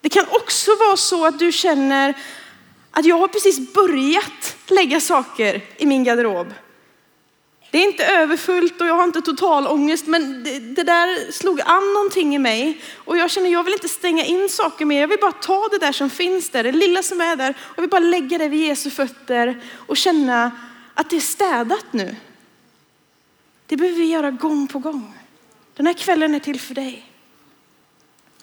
Det 0.00 0.08
kan 0.08 0.26
också 0.30 0.70
vara 0.76 0.96
så 0.96 1.26
att 1.26 1.38
du 1.38 1.52
känner 1.52 2.14
att 2.90 3.04
jag 3.04 3.18
har 3.18 3.28
precis 3.28 3.72
börjat 3.72 4.56
lägga 4.66 5.00
saker 5.00 5.64
i 5.76 5.86
min 5.86 6.04
garderob. 6.04 6.54
Det 7.70 7.78
är 7.78 7.82
inte 7.82 8.06
överfullt 8.06 8.80
och 8.80 8.86
jag 8.86 8.94
har 8.94 9.04
inte 9.04 9.22
total 9.22 9.66
ångest, 9.66 10.06
men 10.06 10.44
det, 10.44 10.58
det, 10.58 10.82
där 10.82 11.32
slog 11.32 11.60
an 11.60 11.92
någonting 11.94 12.34
i 12.34 12.38
mig. 12.38 12.80
Och 12.94 13.16
jag 13.16 13.30
känner, 13.30 13.50
jag 13.50 13.64
vill 13.64 13.72
inte 13.72 13.88
stänga 13.88 14.24
in 14.24 14.48
saker 14.48 14.84
mer. 14.84 15.00
Jag 15.00 15.08
vill 15.08 15.18
bara 15.20 15.32
ta 15.32 15.68
det 15.68 15.78
där 15.78 15.92
som 15.92 16.10
finns 16.10 16.50
där, 16.50 16.62
det 16.64 16.72
lilla 16.72 17.02
som 17.02 17.20
är 17.20 17.36
där. 17.36 17.54
Jag 17.76 17.82
vill 17.82 17.90
bara 17.90 17.98
lägga 17.98 18.38
det 18.38 18.48
vid 18.48 18.66
Jesu 18.66 18.90
fötter 18.90 19.62
och 19.86 19.96
känna 19.96 20.50
att 20.94 21.10
det 21.10 21.16
är 21.16 21.20
städat 21.20 21.86
nu. 21.90 22.16
Det 23.66 23.76
behöver 23.76 23.98
vi 23.98 24.06
göra 24.06 24.30
gång 24.30 24.66
på 24.66 24.78
gång. 24.78 25.14
Den 25.76 25.86
här 25.86 25.94
kvällen 25.94 26.34
är 26.34 26.38
till 26.38 26.60
för 26.60 26.74
dig. 26.74 27.12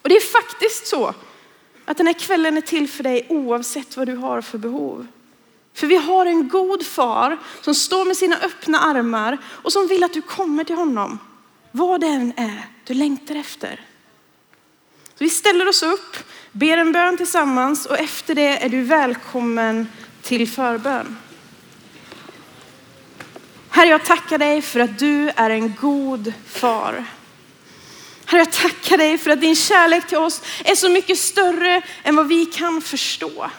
Och 0.02 0.10
det 0.10 0.16
är 0.16 0.32
faktiskt 0.32 0.88
så 0.88 1.14
att 1.88 1.98
den 1.98 2.08
här 2.08 2.14
kvällen 2.14 2.58
är 2.58 2.62
till 2.62 2.90
för 2.90 3.04
dig 3.04 3.26
oavsett 3.30 3.98
vad 3.98 4.08
du 4.08 4.16
har 4.16 4.42
för 4.42 4.58
behov. 4.58 5.08
För 5.74 5.88
vi 5.88 5.96
har 5.96 6.26
en 6.26 6.50
god 6.50 6.86
far 6.86 7.38
som 7.62 7.76
står 7.76 8.06
med 8.06 8.18
sina 8.18 8.38
öppna 8.38 8.80
armar 8.80 9.38
och 9.46 9.72
som 9.72 9.88
vill 9.88 10.04
att 10.04 10.14
du 10.14 10.22
kommer 10.22 10.64
till 10.64 10.76
honom. 10.76 11.20
Vad 11.72 12.02
det 12.02 12.08
än 12.08 12.34
är 12.38 12.66
du 12.84 12.94
längtar 12.94 13.36
efter. 13.36 13.82
Så 15.18 15.24
vi 15.24 15.30
ställer 15.30 15.68
oss 15.68 15.84
upp, 15.84 16.18
ber 16.52 16.78
en 16.78 16.92
bön 16.92 17.18
tillsammans 17.18 17.86
och 17.86 18.00
efter 18.00 18.36
det 18.36 18.64
är 18.64 18.70
du 18.70 18.82
välkommen 18.82 19.88
till 20.22 20.50
förbön. 20.50 21.18
Herre, 23.70 23.90
jag 23.90 24.06
tackar 24.06 24.38
dig 24.38 24.62
för 24.62 24.80
att 24.80 25.00
du 25.00 25.30
är 25.30 25.50
en 25.50 25.74
god 25.82 26.34
far. 26.48 27.06
Herre, 28.30 28.42
jag 28.42 28.52
tackar 28.52 28.98
dig 28.98 29.18
för 29.18 29.30
att 29.30 29.42
din 29.42 29.56
kärlek 29.56 30.08
till 30.08 30.18
oss 30.18 30.42
är 30.66 30.76
så 30.76 30.90
mycket 30.90 31.18
större 31.18 31.82
än 32.04 32.16
vad 32.16 32.28
vi 32.28 32.46
kan 32.46 32.82
förstå. 32.82 33.50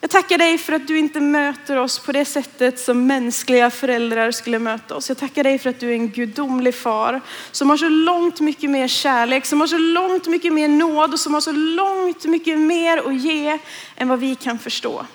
Jag 0.00 0.10
tackar 0.10 0.38
dig 0.38 0.58
för 0.58 0.72
att 0.72 0.86
du 0.86 0.98
inte 0.98 1.20
möter 1.20 1.76
oss 1.76 1.98
på 1.98 2.12
det 2.12 2.24
sättet 2.24 2.80
som 2.80 3.06
mänskliga 3.06 3.70
föräldrar 3.70 4.30
skulle 4.30 4.58
möta 4.58 4.94
oss. 4.94 5.08
Jag 5.08 5.18
tackar 5.18 5.44
dig 5.44 5.58
för 5.58 5.70
att 5.70 5.80
du 5.80 5.88
är 5.88 5.92
en 5.92 6.08
gudomlig 6.08 6.74
far 6.74 7.20
som 7.50 7.70
har 7.70 7.76
så 7.76 7.88
långt 7.88 8.40
mycket 8.40 8.70
mer 8.70 8.88
kärlek, 8.88 9.46
som 9.46 9.60
har 9.60 9.66
så 9.66 9.78
långt 9.78 10.26
mycket 10.26 10.52
mer 10.52 10.68
nåd 10.68 11.12
och 11.12 11.20
som 11.20 11.34
har 11.34 11.40
så 11.40 11.52
långt 11.52 12.24
mycket 12.24 12.58
mer 12.58 12.98
att 12.98 13.20
ge 13.20 13.58
än 13.96 14.08
vad 14.08 14.20
vi 14.20 14.34
kan 14.34 14.58
förstå. 14.58 15.06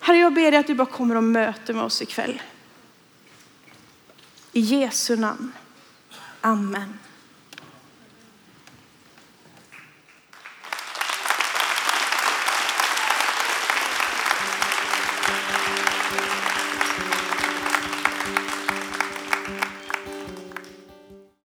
Herre, 0.00 0.18
jag 0.18 0.34
ber 0.34 0.50
dig 0.50 0.60
att 0.60 0.66
du 0.66 0.74
bara 0.74 0.86
kommer 0.86 1.14
och 1.14 1.24
möter 1.24 1.74
med 1.74 1.84
oss 1.84 2.02
ikväll. 2.02 2.42
I 4.52 4.60
Jesu 4.60 5.16
namn. 5.16 5.52
Amen. 6.44 7.07